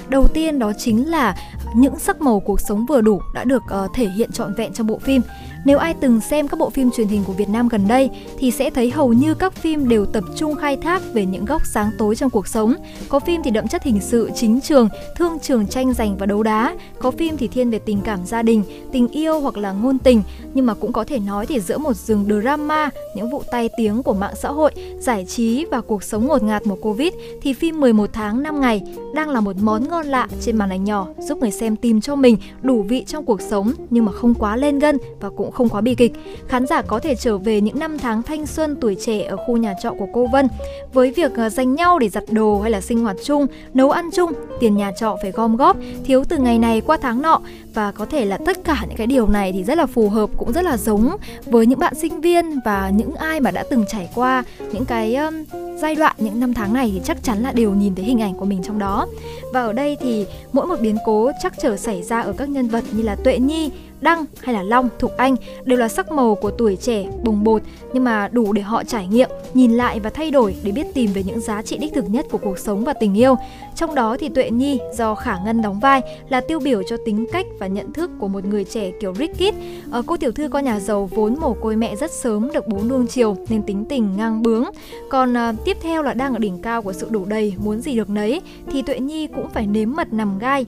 [0.09, 1.35] Đầu tiên đó chính là
[1.75, 4.87] những sắc màu cuộc sống vừa đủ đã được uh, thể hiện trọn vẹn trong
[4.87, 5.21] bộ phim.
[5.65, 8.51] Nếu ai từng xem các bộ phim truyền hình của Việt Nam gần đây thì
[8.51, 11.89] sẽ thấy hầu như các phim đều tập trung khai thác về những góc sáng
[11.97, 12.75] tối trong cuộc sống.
[13.09, 16.43] Có phim thì đậm chất hình sự, chính trường, thương trường tranh giành và đấu
[16.43, 16.75] đá.
[16.99, 20.23] Có phim thì thiên về tình cảm gia đình, tình yêu hoặc là ngôn tình.
[20.53, 24.03] Nhưng mà cũng có thể nói thì giữa một rừng drama, những vụ tai tiếng
[24.03, 27.79] của mạng xã hội, giải trí và cuộc sống ngột ngạt mùa Covid thì phim
[27.79, 28.81] 11 tháng 5 ngày
[29.13, 32.15] đang là một món ngon lạ trên màn ảnh nhỏ giúp người xem tìm cho
[32.15, 35.69] mình đủ vị trong cuộc sống nhưng mà không quá lên gân và cũng không
[35.69, 36.13] quá bi kịch.
[36.47, 39.57] Khán giả có thể trở về những năm tháng thanh xuân tuổi trẻ ở khu
[39.57, 40.47] nhà trọ của cô Vân
[40.93, 44.09] với việc ờ, dành nhau để giặt đồ hay là sinh hoạt chung, nấu ăn
[44.13, 47.41] chung, tiền nhà trọ phải gom góp, thiếu từ ngày này qua tháng nọ
[47.73, 50.29] và có thể là tất cả những cái điều này thì rất là phù hợp
[50.37, 53.85] cũng rất là giống với những bạn sinh viên và những ai mà đã từng
[53.87, 55.43] trải qua những cái um,
[55.77, 58.33] giai đoạn những năm tháng này thì chắc chắn là đều nhìn thấy hình ảnh
[58.33, 59.07] của mình trong đó
[59.53, 62.67] và ở đây thì mỗi một biến cố chắc trở xảy ra ở các nhân
[62.67, 63.71] vật như là Tuệ Nhi,
[64.05, 67.61] Đăng hay là Long, Thục Anh đều là sắc màu của tuổi trẻ bồng bột
[67.93, 71.11] nhưng mà đủ để họ trải nghiệm, nhìn lại và thay đổi để biết tìm
[71.13, 73.35] về những giá trị đích thực nhất của cuộc sống và tình yêu.
[73.75, 77.25] Trong đó thì Tuệ Nhi do Khả Ngân đóng vai là tiêu biểu cho tính
[77.31, 79.55] cách và nhận thức của một người trẻ kiểu Rickit.
[79.91, 82.77] Ờ, cô tiểu thư con nhà giàu vốn mồ côi mẹ rất sớm được bố
[82.89, 84.63] nuông chiều nên tính tình ngang bướng.
[85.09, 87.95] Còn à, tiếp theo là đang ở đỉnh cao của sự đủ đầy, muốn gì
[87.95, 88.41] được nấy
[88.71, 90.65] thì Tuệ Nhi cũng phải nếm mật nằm gai.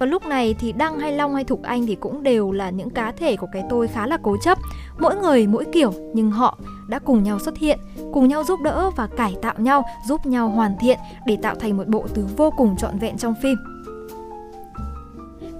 [0.00, 2.90] Và lúc này thì Đăng hay Long hay Thục Anh thì cũng đều là những
[2.90, 4.58] cá thể của cái tôi khá là cố chấp.
[4.98, 7.78] Mỗi người mỗi kiểu nhưng họ đã cùng nhau xuất hiện,
[8.12, 11.76] cùng nhau giúp đỡ và cải tạo nhau, giúp nhau hoàn thiện để tạo thành
[11.76, 13.56] một bộ tứ vô cùng trọn vẹn trong phim.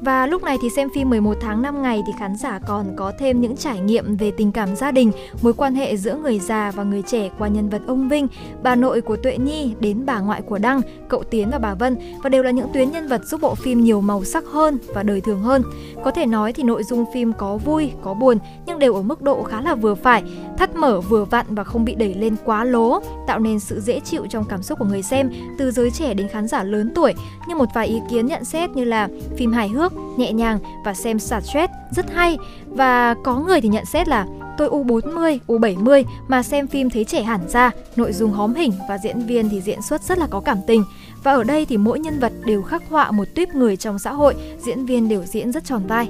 [0.00, 3.12] Và lúc này thì xem phim 11 tháng 5 ngày thì khán giả còn có
[3.18, 6.70] thêm những trải nghiệm về tình cảm gia đình, mối quan hệ giữa người già
[6.70, 8.28] và người trẻ qua nhân vật ông Vinh,
[8.62, 11.96] bà nội của Tuệ Nhi đến bà ngoại của Đăng, cậu Tiến và bà Vân
[12.22, 15.02] và đều là những tuyến nhân vật giúp bộ phim nhiều màu sắc hơn và
[15.02, 15.62] đời thường hơn.
[16.04, 19.22] Có thể nói thì nội dung phim có vui, có buồn nhưng đều ở mức
[19.22, 20.22] độ khá là vừa phải,
[20.58, 24.00] thắt mở vừa vặn và không bị đẩy lên quá lố, tạo nên sự dễ
[24.00, 27.14] chịu trong cảm xúc của người xem từ giới trẻ đến khán giả lớn tuổi.
[27.48, 30.94] Như một vài ý kiến nhận xét như là phim hài hước, nhẹ nhàng và
[30.94, 34.26] xem xả stress rất hay và có người thì nhận xét là
[34.60, 38.98] tôi U40, U70 mà xem phim thấy trẻ hẳn ra, nội dung hóm hình và
[38.98, 40.84] diễn viên thì diễn xuất rất là có cảm tình.
[41.22, 44.12] Và ở đây thì mỗi nhân vật đều khắc họa một tuyếp người trong xã
[44.12, 46.08] hội, diễn viên đều diễn rất tròn vai.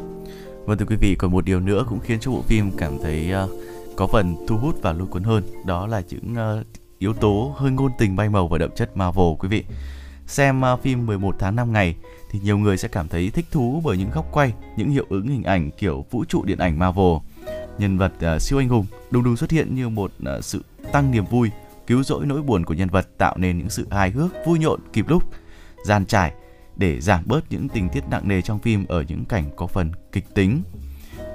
[0.65, 3.33] Vâng thưa quý vị, còn một điều nữa cũng khiến cho bộ phim cảm thấy
[3.45, 3.51] uh,
[3.97, 6.67] có phần thu hút và lôi cuốn hơn, đó là những uh,
[6.99, 9.65] yếu tố hơi ngôn tình bay màu và đậm chất Marvel quý vị.
[10.27, 11.97] Xem uh, phim 11 tháng 5 ngày
[12.31, 15.29] thì nhiều người sẽ cảm thấy thích thú bởi những góc quay, những hiệu ứng
[15.29, 17.17] hình ảnh kiểu vũ trụ điện ảnh Marvel.
[17.79, 21.11] Nhân vật uh, siêu anh hùng đùng đùng xuất hiện như một uh, sự tăng
[21.11, 21.51] niềm vui,
[21.87, 24.81] cứu rỗi nỗi buồn của nhân vật tạo nên những sự hài hước, vui nhộn
[24.93, 25.23] kịp lúc,
[25.85, 26.33] gian trải
[26.77, 29.93] để giảm bớt những tình tiết nặng nề trong phim ở những cảnh có phần
[30.13, 30.63] kịch tính.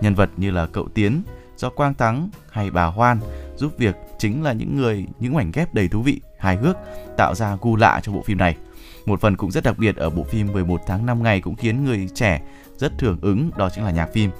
[0.01, 1.21] Nhân vật như là cậu Tiến,
[1.57, 3.19] do Quang Thắng hay bà Hoan
[3.55, 6.77] giúp việc chính là những người những mảnh ghép đầy thú vị, hài hước
[7.17, 8.57] tạo ra gu lạ cho bộ phim này.
[9.05, 11.83] Một phần cũng rất đặc biệt ở bộ phim 11 tháng 5 ngày cũng khiến
[11.83, 12.41] người trẻ
[12.77, 14.31] rất hưởng ứng đó chính là nhạc phim.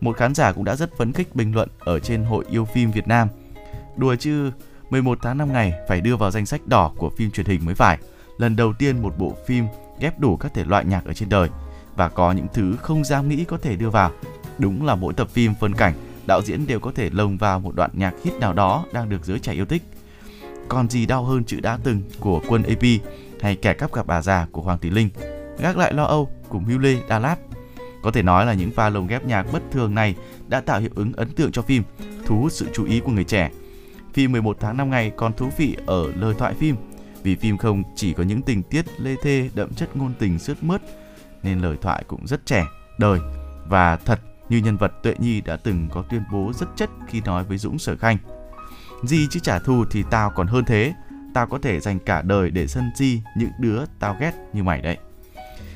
[0.00, 2.90] Một khán giả cũng đã rất phấn khích bình luận ở trên hội yêu phim
[2.90, 3.28] Việt Nam.
[3.96, 4.50] Đùa chứ
[4.90, 7.74] 11 tháng 5 ngày phải đưa vào danh sách đỏ của phim truyền hình mới
[7.74, 7.98] phải.
[8.38, 9.66] Lần đầu tiên một bộ phim
[10.00, 11.48] ghép đủ các thể loại nhạc ở trên đời
[11.96, 14.10] và có những thứ không dám nghĩ có thể đưa vào.
[14.58, 15.94] Đúng là mỗi tập phim phân cảnh,
[16.26, 19.24] đạo diễn đều có thể lồng vào một đoạn nhạc hit nào đó đang được
[19.24, 19.82] giới trẻ yêu thích.
[20.68, 22.82] Còn gì đau hơn chữ đã từng của quân AP
[23.42, 25.08] hay kẻ cắp gặp bà già của Hoàng Thùy Linh,
[25.58, 27.36] gác lại lo âu của Mưu Lê Đà Lạt.
[28.02, 30.16] Có thể nói là những pha lồng ghép nhạc bất thường này
[30.48, 31.82] đã tạo hiệu ứng ấn tượng cho phim,
[32.26, 33.50] thu hút sự chú ý của người trẻ.
[34.14, 36.76] Phim 11 tháng 5 ngày còn thú vị ở lời thoại phim,
[37.22, 40.62] vì phim không chỉ có những tình tiết lê thê đậm chất ngôn tình sướt
[40.62, 40.80] mướt,
[41.42, 42.64] nên lời thoại cũng rất trẻ,
[42.98, 43.18] đời
[43.68, 47.20] và thật như nhân vật Tuệ Nhi đã từng có tuyên bố rất chất khi
[47.20, 48.16] nói với Dũng Sở Khanh.
[49.02, 50.94] Gì chứ trả thù thì tao còn hơn thế,
[51.34, 54.80] tao có thể dành cả đời để sân si những đứa tao ghét như mày
[54.80, 54.96] đấy.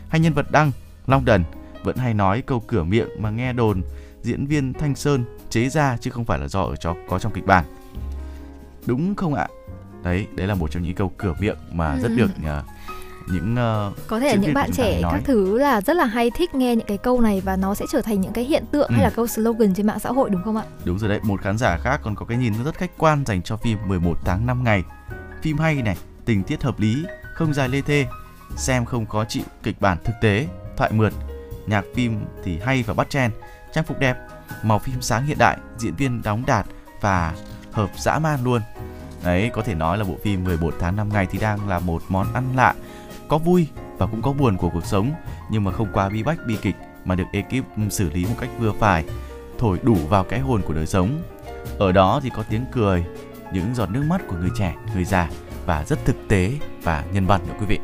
[0.08, 0.72] Hay nhân vật Đăng,
[1.06, 1.44] Long Đần
[1.84, 3.82] vẫn hay nói câu cửa miệng mà nghe đồn
[4.22, 7.32] diễn viên Thanh Sơn chế ra chứ không phải là do ở cho có trong
[7.32, 7.64] kịch bản.
[8.86, 9.48] đúng không ạ
[10.04, 12.14] đấy đấy là một trong những câu cửa miệng mà rất Ừ.
[12.16, 12.62] được ờ,
[13.32, 16.54] những ờ, có thể là những bạn trẻ các thứ là rất là hay thích
[16.54, 19.00] nghe những cái câu này và nó sẽ trở thành những cái hiện tượng hay
[19.00, 19.02] Ừ.
[19.04, 20.62] là câu slogan trên mạng xã hội đúng không ạ?
[20.84, 23.42] Đúng rồi đấy, một khán giả khác còn có cái nhìn rất khách quan dành
[23.42, 24.82] cho phim 11 tháng 5 ngày.
[25.42, 28.06] Phim hay này, tình tiết hợp lý, không dài lê thê,
[28.56, 31.12] xem không khó chịu, kịch bản thực tế, thoại mượt,
[31.66, 33.30] nhạc phim thì hay và bắt chen,
[33.72, 34.16] trang phục đẹp,
[34.62, 36.66] màu phim sáng hiện đại, diễn viên đóng đạt
[37.00, 37.34] và
[37.72, 38.62] hợp dã man luôn.
[39.24, 42.02] Đấy, có thể nói là bộ phim 11 tháng 5 ngày thì đang là một
[42.08, 42.74] món ăn lạ,
[43.28, 43.68] có vui
[43.98, 45.12] và cũng có buồn của cuộc sống,
[45.50, 48.50] nhưng mà không quá bi bách bi kịch mà được ekip xử lý một cách
[48.58, 49.04] vừa phải,
[49.58, 51.22] thổi đủ vào cái hồn của đời sống.
[51.78, 53.04] Ở đó thì có tiếng cười,
[53.52, 55.30] những giọt nước mắt của người trẻ, người già
[55.66, 57.78] và rất thực tế và nhân văn nữa quý vị.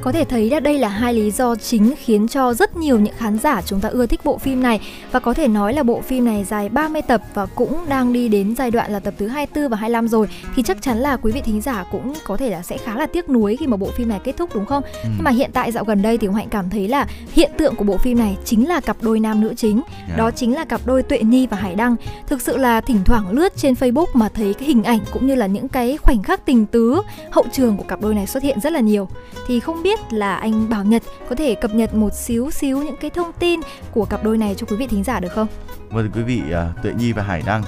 [0.00, 3.14] Có thể thấy là đây là hai lý do chính khiến cho rất nhiều những
[3.18, 4.80] khán giả chúng ta ưa thích bộ phim này
[5.12, 8.28] và có thể nói là bộ phim này dài 30 tập và cũng đang đi
[8.28, 11.32] đến giai đoạn là tập thứ 24 và 25 rồi thì chắc chắn là quý
[11.32, 13.86] vị thính giả cũng có thể là sẽ khá là tiếc nuối khi mà bộ
[13.96, 14.82] phim này kết thúc đúng không?
[14.84, 15.08] Ừ.
[15.14, 17.84] Nhưng mà hiện tại dạo gần đây thì Hạnh cảm thấy là hiện tượng của
[17.84, 20.18] bộ phim này chính là cặp đôi nam nữ chính Yeah.
[20.18, 21.96] đó chính là cặp đôi Tuệ Nhi và Hải Đăng.
[22.26, 25.34] Thực sự là thỉnh thoảng lướt trên Facebook mà thấy cái hình ảnh cũng như
[25.34, 28.60] là những cái khoảnh khắc tình tứ hậu trường của cặp đôi này xuất hiện
[28.60, 29.08] rất là nhiều.
[29.46, 32.96] Thì không biết là anh Bảo Nhật có thể cập nhật một xíu xíu những
[33.00, 33.60] cái thông tin
[33.92, 35.46] của cặp đôi này cho quý vị thính giả được không?
[35.90, 37.62] Vâng thưa quý vị, à, Tuệ Nhi và Hải Đăng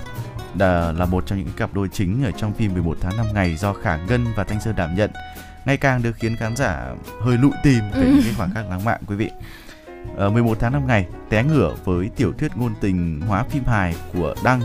[0.59, 3.57] là, là một trong những cặp đôi chính ở trong phim 11 tháng 5 ngày
[3.57, 5.11] do Khả Ngân và Thanh Sơn đảm nhận.
[5.65, 6.87] Ngày càng được khiến khán giả
[7.21, 8.07] hơi lụi tìm về Ừ.
[8.13, 9.31] những cái khoảng khắc lãng mạn quý vị.
[10.17, 13.95] Ờ, 11 tháng 5 ngày té ngửa với tiểu thuyết ngôn tình hóa phim hài
[14.13, 14.61] của Đăng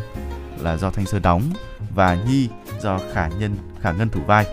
[0.59, 1.41] là do Thanh Sơn đóng
[1.95, 2.49] và Nhi
[2.81, 4.45] do Khả Nhân Khả Ngân thủ vai.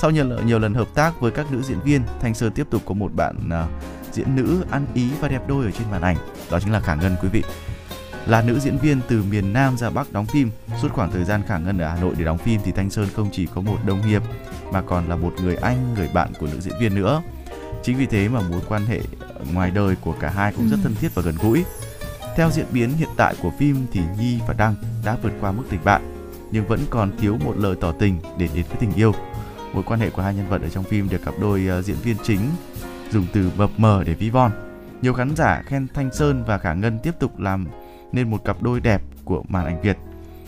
[0.00, 2.82] Sau nhiều nhiều lần hợp tác với các nữ diễn viên, Thanh Sơn tiếp tục
[2.86, 3.66] có một bạn à,
[4.12, 6.16] diễn nữ ăn ý và đẹp đôi ở trên màn ảnh,
[6.50, 7.42] đó chính là Khả Ngân quý vị.
[8.26, 10.50] Là nữ diễn viên từ miền Nam ra Bắc đóng phim,
[10.82, 13.08] suốt khoảng thời gian Khả Ngân ở Hà Nội để đóng phim thì Thanh Sơn
[13.16, 14.22] không chỉ có một đồng nghiệp
[14.72, 17.22] mà còn là một người anh, người bạn của nữ diễn viên nữa.
[17.82, 19.00] Chính vì thế mà mối quan hệ
[19.52, 20.82] ngoài đời của cả hai cũng rất Ừ.
[20.82, 21.64] thân thiết và gần gũi.
[22.36, 24.74] Theo diễn biến hiện tại của phim thì Nhi và Đăng
[25.04, 26.02] đã vượt qua mức tình bạn,
[26.52, 29.12] nhưng vẫn còn thiếu một lời tỏ tình để đến với tình yêu.
[29.74, 31.96] Mối quan hệ của hai nhân vật ở trong phim được cặp đôi uh, diễn
[31.96, 32.40] viên chính
[33.10, 34.50] dùng từ mập mờ để ví von.
[35.02, 37.66] Nhiều khán giả khen Thanh Sơn và Khả Ngân tiếp tục làm
[38.12, 39.96] nên một cặp đôi đẹp của màn ảnh Việt.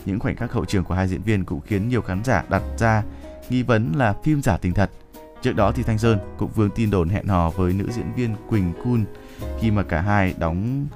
[0.05, 2.61] Những khoảnh khắc hậu trường của hai diễn viên cũng khiến nhiều khán giả đặt
[2.77, 3.03] ra
[3.49, 4.89] nghi vấn là phim giả tình thật.
[5.41, 8.35] Trước đó thì Thanh Sơn cũng vướng tin đồn hẹn hò với nữ diễn viên
[8.49, 9.05] Quỳnh Kun
[9.59, 10.87] khi mà cả hai đóng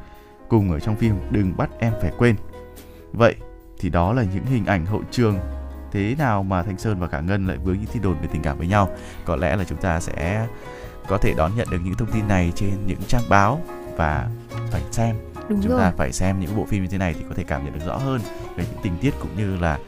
[0.49, 2.35] cùng ở trong phim Đừng bắt em phải quên.
[3.13, 3.35] Vậy
[3.79, 5.39] thì đó là những hình ảnh hậu trường
[5.95, 8.41] thế nào mà Thanh Sơn và Khả Ngân lại vướng những tin đồn về tình
[8.41, 8.89] cảm với nhau.
[9.25, 10.47] Có lẽ là chúng ta sẽ
[11.07, 13.61] có thể đón nhận được những thông tin này trên những trang báo
[13.97, 14.29] và
[14.71, 15.15] phải xem
[15.49, 15.81] Đúng chúng rồi.
[15.81, 17.85] ta phải xem những bộ phim như thế này thì có thể cảm nhận được
[17.85, 18.21] rõ hơn
[18.55, 19.79] về những tình tiết cũng như là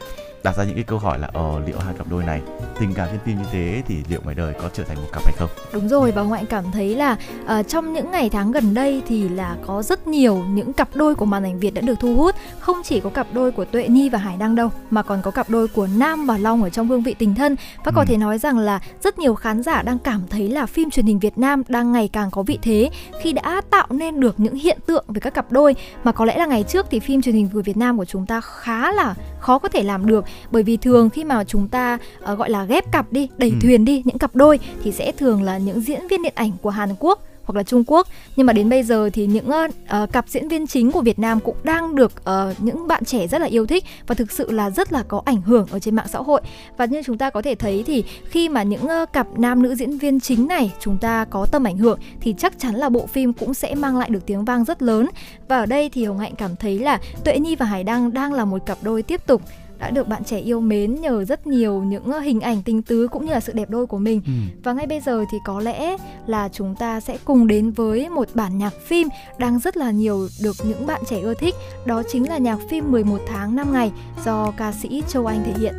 [0.48, 2.42] đặt ra những cái câu hỏi là ờ liệu hai cặp đôi này
[2.80, 5.24] tình cảm trên phim như thế thì liệu ngoài đời có trở thành một cặp
[5.26, 5.50] hay không?
[5.74, 9.30] Đúng rồi và Hạnh cảm thấy là ờ, trong những ngày tháng gần đây thì
[9.30, 12.36] là có rất nhiều những cặp đôi của màn ảnh Việt đã được thu hút.
[12.60, 15.32] Không chỉ có cặp đôi của Tuệ Nhi và Hải Đăng đâu Mà còn có
[15.32, 17.56] cặp đôi của Nam và Long ở trong hương vị tình thân.
[17.86, 18.06] Và có Ừ.
[18.08, 21.20] thể nói rằng là rất nhiều khán giả đang cảm thấy là phim truyền hình
[21.20, 22.90] Việt Nam đang ngày càng có vị thế
[23.22, 25.76] Khi đã tạo nên được những hiện tượng về các cặp đôi.
[26.04, 28.26] Mà có lẽ là ngày trước thì phim truyền hình của Việt Nam của chúng
[28.26, 31.98] ta khá là khó có thể làm được Bởi vì thường khi mà chúng ta
[32.22, 33.56] ờ, gọi là ghép cặp đi, đẩy Ừ.
[33.62, 36.70] thuyền đi, những cặp đôi thì sẽ thường là những diễn viên điện ảnh của
[36.70, 38.08] Hàn Quốc hoặc là Trung Quốc.
[38.36, 39.50] Nhưng mà đến bây giờ thì những
[39.88, 43.28] ờ, cặp diễn viên chính của Việt Nam cũng đang được ờ, những bạn trẻ
[43.28, 45.96] rất là yêu thích và thực sự là rất là có ảnh hưởng ở trên
[45.96, 46.42] mạng xã hội.
[46.78, 49.76] Và như chúng ta có thể thấy thì khi mà những ờ, cặp nam nữ
[49.76, 53.06] diễn viên chính này chúng ta có tầm ảnh hưởng thì chắc chắn là bộ
[53.08, 55.08] phim cũng sẽ mang lại được tiếng vang rất lớn.
[55.48, 58.34] Và ở đây thì Hồng Hạnh cảm thấy là Tuệ Nhi và Hải Đăng đang
[58.34, 59.42] là một cặp đôi tiếp tục
[59.80, 63.08] đã được bạn trẻ yêu mến nhờ rất nhiều những ờ, hình ảnh tình tứ
[63.08, 64.22] cũng như là sự đẹp đôi của mình.
[64.26, 64.32] Ừ.
[64.64, 65.98] và ngay bây giờ thì có lẽ
[66.28, 69.08] là chúng ta sẽ cùng đến với một bản nhạc phim
[69.38, 71.56] đang rất là nhiều được những bạn trẻ ưa thích.
[71.86, 73.92] Đó chính là nhạc phim 11 tháng 5 ngày
[74.26, 75.74] do ca sĩ Châu Anh thể hiện.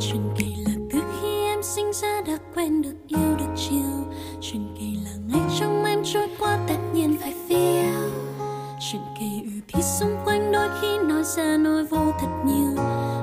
[0.00, 4.04] Chuyện kỳ là từ khi em sinh ra đã quen được yêu được chiều.
[4.40, 8.09] Chuyện kỳ là ngày trong em trôi qua tất nhiên phải phiêu
[9.80, 12.72] thì xung quanh đôi khi nói ra nói vô thật nhiều.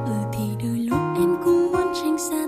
[0.06, 2.48] Ừ thì đôi lúc em cũng muốn tránh xa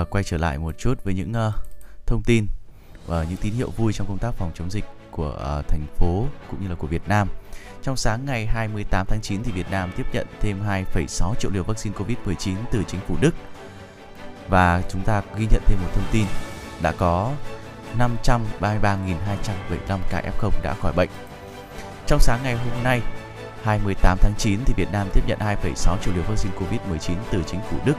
[0.00, 1.54] uh, quay trở lại một chút với những uh,
[2.06, 2.46] thông tin
[3.06, 6.26] và những tín hiệu vui trong công tác phòng chống dịch của uh, thành phố
[6.50, 7.28] cũng như là của Việt Nam.
[7.82, 10.62] Trong sáng ngày 28 tháng 9 thì Việt Nam tiếp nhận thêm
[10.94, 13.34] 2,6 triệu liều vaccine Covid-19 từ chính phủ Đức.
[14.48, 16.26] Và chúng ta ghi nhận thêm một thông tin
[16.82, 17.32] đã có
[17.98, 21.08] 533.275 ca F0 đã khỏi bệnh.
[22.06, 23.02] Trong sáng ngày hôm nay
[23.62, 27.60] 28 tháng 9 thì Việt Nam tiếp nhận 2,6 triệu liều vaccine Covid-19 từ chính
[27.70, 27.94] phủ Đức.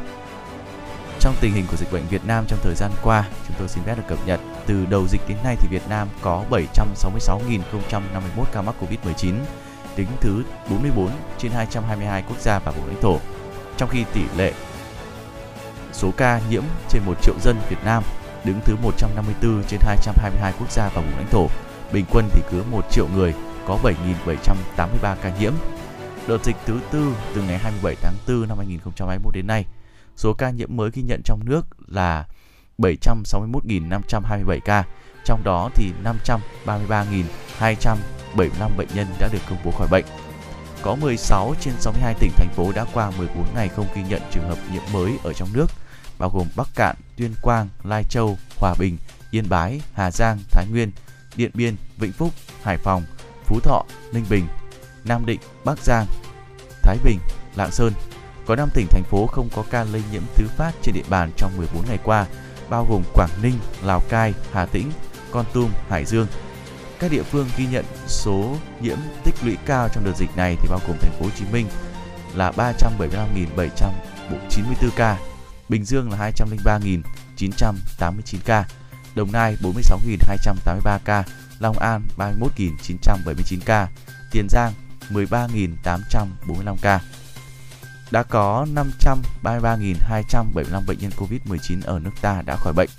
[1.19, 3.83] Trong tình hình của dịch bệnh Việt Nam trong thời gian qua, chúng tôi xin
[3.83, 8.61] phép được cập nhật từ đầu dịch đến nay thì Việt Nam có 766.051 ca
[8.61, 9.33] mắc Covid-19,
[9.97, 13.19] đứng thứ 44 trên 222 quốc gia và vùng lãnh thổ.
[13.77, 14.53] Trong khi tỷ lệ
[15.93, 18.03] số ca nhiễm trên 1 triệu dân Việt Nam
[18.43, 21.47] đứng thứ 154 trên 222 quốc gia và vùng lãnh thổ.
[21.91, 23.33] Bình quân thì cứ 1 triệu người
[23.67, 25.53] có 7.783 ca nhiễm.
[26.27, 29.65] Đợt dịch thứ tư từ ngày 27 tháng 4 năm 2021 đến nay,
[30.17, 32.25] số ca nhiễm mới ghi nhận trong nước là
[32.77, 34.83] 761.527 ca,
[35.25, 37.97] trong đó thì 533.275
[38.77, 40.05] bệnh nhân đã được công bố khỏi bệnh.
[40.81, 44.49] Có 16 trên 62 tỉnh thành phố đã qua 14 ngày không ghi nhận trường
[44.49, 45.67] hợp nhiễm mới ở trong nước,
[46.17, 48.97] bao gồm Bắc Cạn, Tuyên Quang, Lai Châu, Hòa Bình,
[49.31, 50.91] Yên Bái, Hà Giang, Thái Nguyên,
[51.35, 53.03] Điện Biên, Vĩnh Phúc, Hải Phòng,
[53.45, 54.47] Phú Thọ, Ninh Bình,
[55.03, 56.05] Nam Định, Bắc Giang,
[56.81, 57.19] Thái Bình,
[57.55, 57.93] Lạng Sơn.
[58.45, 61.31] Có 5 tỉnh thành phố không có ca lây nhiễm thứ phát trên địa bàn
[61.37, 62.25] trong 14 ngày qua,
[62.69, 64.91] bao gồm Quảng Ninh, Lào Cai, Hà Tĩnh,
[65.31, 66.27] Con Tum, Hải Dương.
[66.99, 70.67] Các địa phương ghi nhận số nhiễm tích lũy cao trong đợt dịch này thì
[70.69, 71.67] bao gồm thành phố Hồ Chí Minh
[72.35, 75.17] là 375.794 ca,
[75.69, 78.65] Bình Dương là 203.989 ca,
[79.15, 81.23] Đồng Nai 46.283 ca,
[81.59, 83.87] Long An 31.979 ca,
[84.31, 84.73] Tiền Giang
[85.09, 86.99] 13.845 ca.
[88.15, 88.65] Đã có
[89.43, 92.89] 533.275 bệnh nhân COVID-19 ở nước ta đã khỏi bệnh.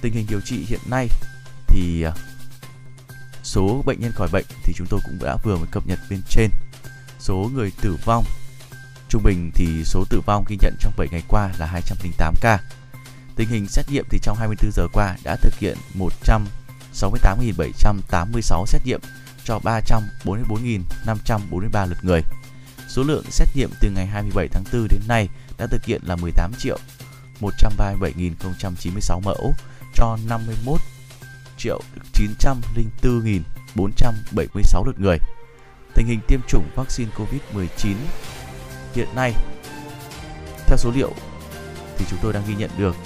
[0.00, 1.08] Tình hình điều trị hiện nay
[1.66, 2.12] thì à,
[3.42, 6.20] số bệnh nhân khỏi bệnh thì chúng tôi cũng đã vừa mới cập nhật bên
[6.28, 6.50] trên.
[7.18, 8.24] Số người tử vong
[9.08, 12.58] trung bình thì số tử vong ghi nhận trong 7 ngày qua là 208 ca.
[13.36, 15.76] Tình hình xét nghiệm thì trong 24 giờ qua đã thực hiện
[16.94, 19.00] 168.786 xét nghiệm
[19.44, 22.22] cho 344.543 lượt người.
[22.94, 25.28] Số lượng xét nghiệm từ ngày 27 tháng 4 đến nay
[25.58, 26.78] đã thực hiện là 18 triệu
[27.40, 29.54] 137.096 mẫu
[29.94, 30.80] cho 51
[31.58, 31.80] triệu
[32.14, 35.18] 904.476 lượt người.
[35.94, 37.94] Tình hình tiêm chủng vaccine COVID-19
[38.94, 39.32] hiện nay
[40.66, 41.12] theo số liệu
[41.98, 42.96] thì chúng tôi đang ghi nhận được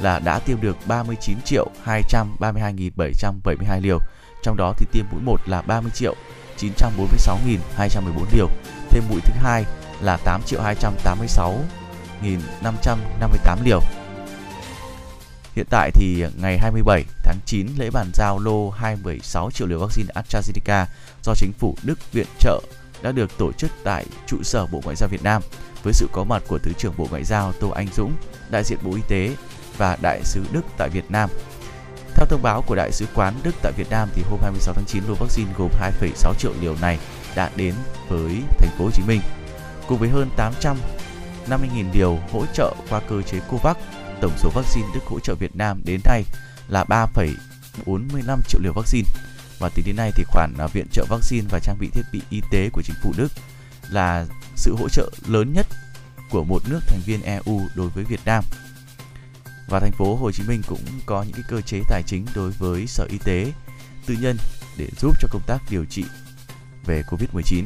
[0.00, 3.98] là đã tiêm được 39 triệu 232.772 liều,
[4.42, 6.14] trong đó thì tiêm mũi 1 là 30 triệu
[6.58, 8.48] 946.214 liều,
[8.92, 9.64] thêm mũi thứ hai
[10.00, 13.80] là 8 triệu 286.558 liều.
[15.54, 20.08] Hiện tại thì ngày 27 tháng 9 lễ bàn giao lô 216 triệu liều vaccine
[20.14, 20.86] AstraZeneca
[21.22, 22.60] do chính phủ Đức viện trợ
[23.02, 25.42] đã được tổ chức tại trụ sở Bộ Ngoại giao Việt Nam
[25.82, 28.12] với sự có mặt của Thứ trưởng Bộ Ngoại giao Tô Anh Dũng,
[28.50, 29.36] đại diện Bộ Y tế
[29.76, 31.30] và đại sứ Đức tại Việt Nam.
[32.14, 34.84] Theo thông báo của Đại sứ quán Đức tại Việt Nam thì hôm 26 tháng
[34.84, 35.70] 9 lô vaccine gồm
[36.00, 36.98] 2,6 triệu liều này
[37.36, 37.74] đã đến
[38.08, 39.20] với thành phố Hồ Chí Minh.
[39.88, 43.76] Cùng với hơn 850.000 liều hỗ trợ qua cơ chế COVAX,
[44.20, 46.24] tổng số vaccine Đức hỗ trợ Việt Nam đến nay
[46.68, 49.08] là 3,45 triệu liều vaccine.
[49.58, 52.20] Và tính đến nay thì khoản à, viện trợ vaccine và trang bị thiết bị
[52.30, 53.32] y tế của chính phủ Đức
[53.90, 54.26] là
[54.56, 55.66] sự hỗ trợ lớn nhất
[56.30, 58.44] của một nước thành viên EU đối với Việt Nam.
[59.68, 62.50] Và thành phố Hồ Chí Minh cũng có những cái cơ chế tài chính đối
[62.50, 63.52] với sở y tế
[64.06, 64.36] tư nhân
[64.78, 66.04] để giúp cho công tác điều trị
[66.86, 67.64] về Covid-19.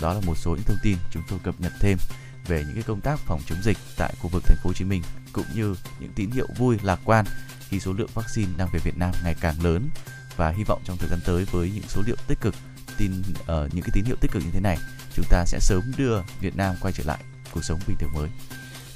[0.00, 1.98] Đó là một số những thông tin chúng tôi cập nhật thêm
[2.46, 4.84] về những cái công tác phòng chống dịch tại khu vực thành phố Hồ Chí
[4.84, 5.02] Minh,
[5.32, 7.24] cũng như những tín hiệu vui lạc quan
[7.68, 9.88] khi số lượng vaccine đang về Việt Nam ngày càng lớn
[10.36, 12.54] và hy vọng trong thời gian tới với những số liệu tích cực,
[12.96, 14.78] tin ở những cái tín hiệu tích cực như thế này,
[15.14, 17.18] chúng ta sẽ sớm đưa Việt Nam quay trở lại
[17.52, 18.28] cuộc sống bình thường mới.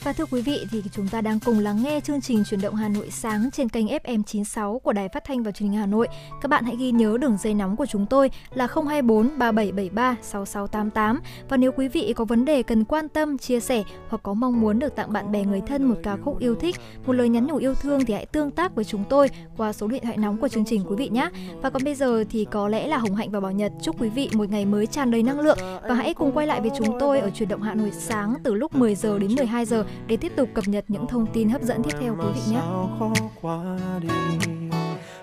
[0.05, 2.75] Và thưa quý vị thì chúng ta đang cùng lắng nghe chương trình chuyển động
[2.75, 5.87] Hà Nội sáng trên kênh FM 96 của Đài Phát thanh và Truyền hình Hà
[5.87, 6.09] Nội.
[6.41, 11.21] Các bạn hãy ghi nhớ đường dây nóng của chúng tôi là 024 3773 6688
[11.49, 14.61] và nếu quý vị có vấn đề cần quan tâm, chia sẻ hoặc có mong
[14.61, 16.77] muốn được tặng bạn bè người thân một ca khúc yêu thích,
[17.07, 19.87] một lời nhắn nhủ yêu thương thì hãy tương tác với chúng tôi qua số
[19.87, 21.29] điện thoại nóng của chương trình quý vị nhé.
[21.63, 24.09] Và còn bây giờ thì có lẽ là Hồng Hạnh và Bảo Nhật chúc quý
[24.09, 26.99] vị một ngày mới tràn đầy năng lượng và hãy cùng quay lại với chúng
[27.01, 30.17] tôi ở chuyển động Hà Nội sáng từ lúc 10 giờ đến 12 giờ để
[30.17, 32.61] tiếp tục cập nhật những thông tin hấp dẫn tiếp theo quý vị nhé.
[32.99, 33.13] khó
[33.43, 34.09] qua đi?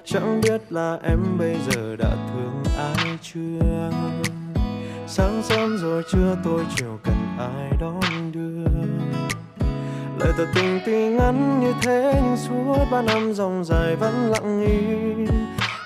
[0.06, 3.92] Chẳng biết là em bây giờ đã thương ai chưa?
[5.08, 8.70] Sáng sớm rồi chưa tôi chiều cần ai đón đưa?
[10.20, 14.66] Lời tỏ tình tuy ngắn như thế nhưng suốt ba năm dòng dài vẫn lặng
[14.68, 15.26] im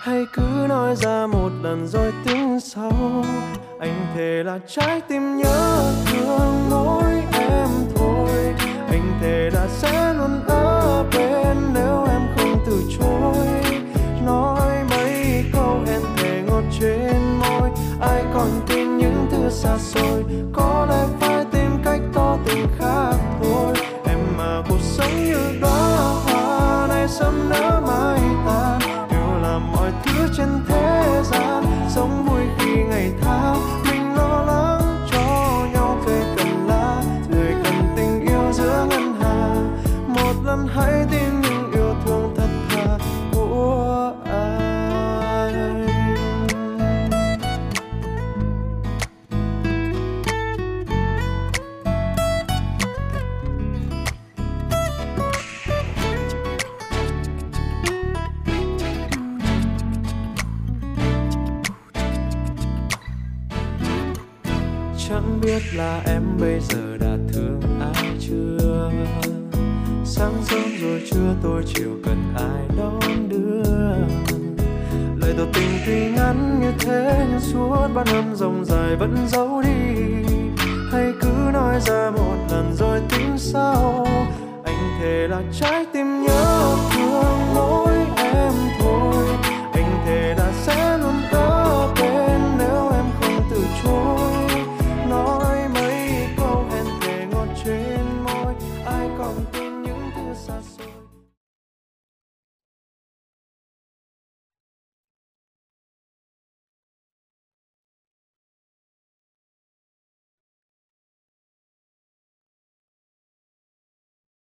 [0.04, 3.24] hay cứ nói ra một lần rồi tính sau.
[3.80, 5.92] Anh thề là trái tim nhớ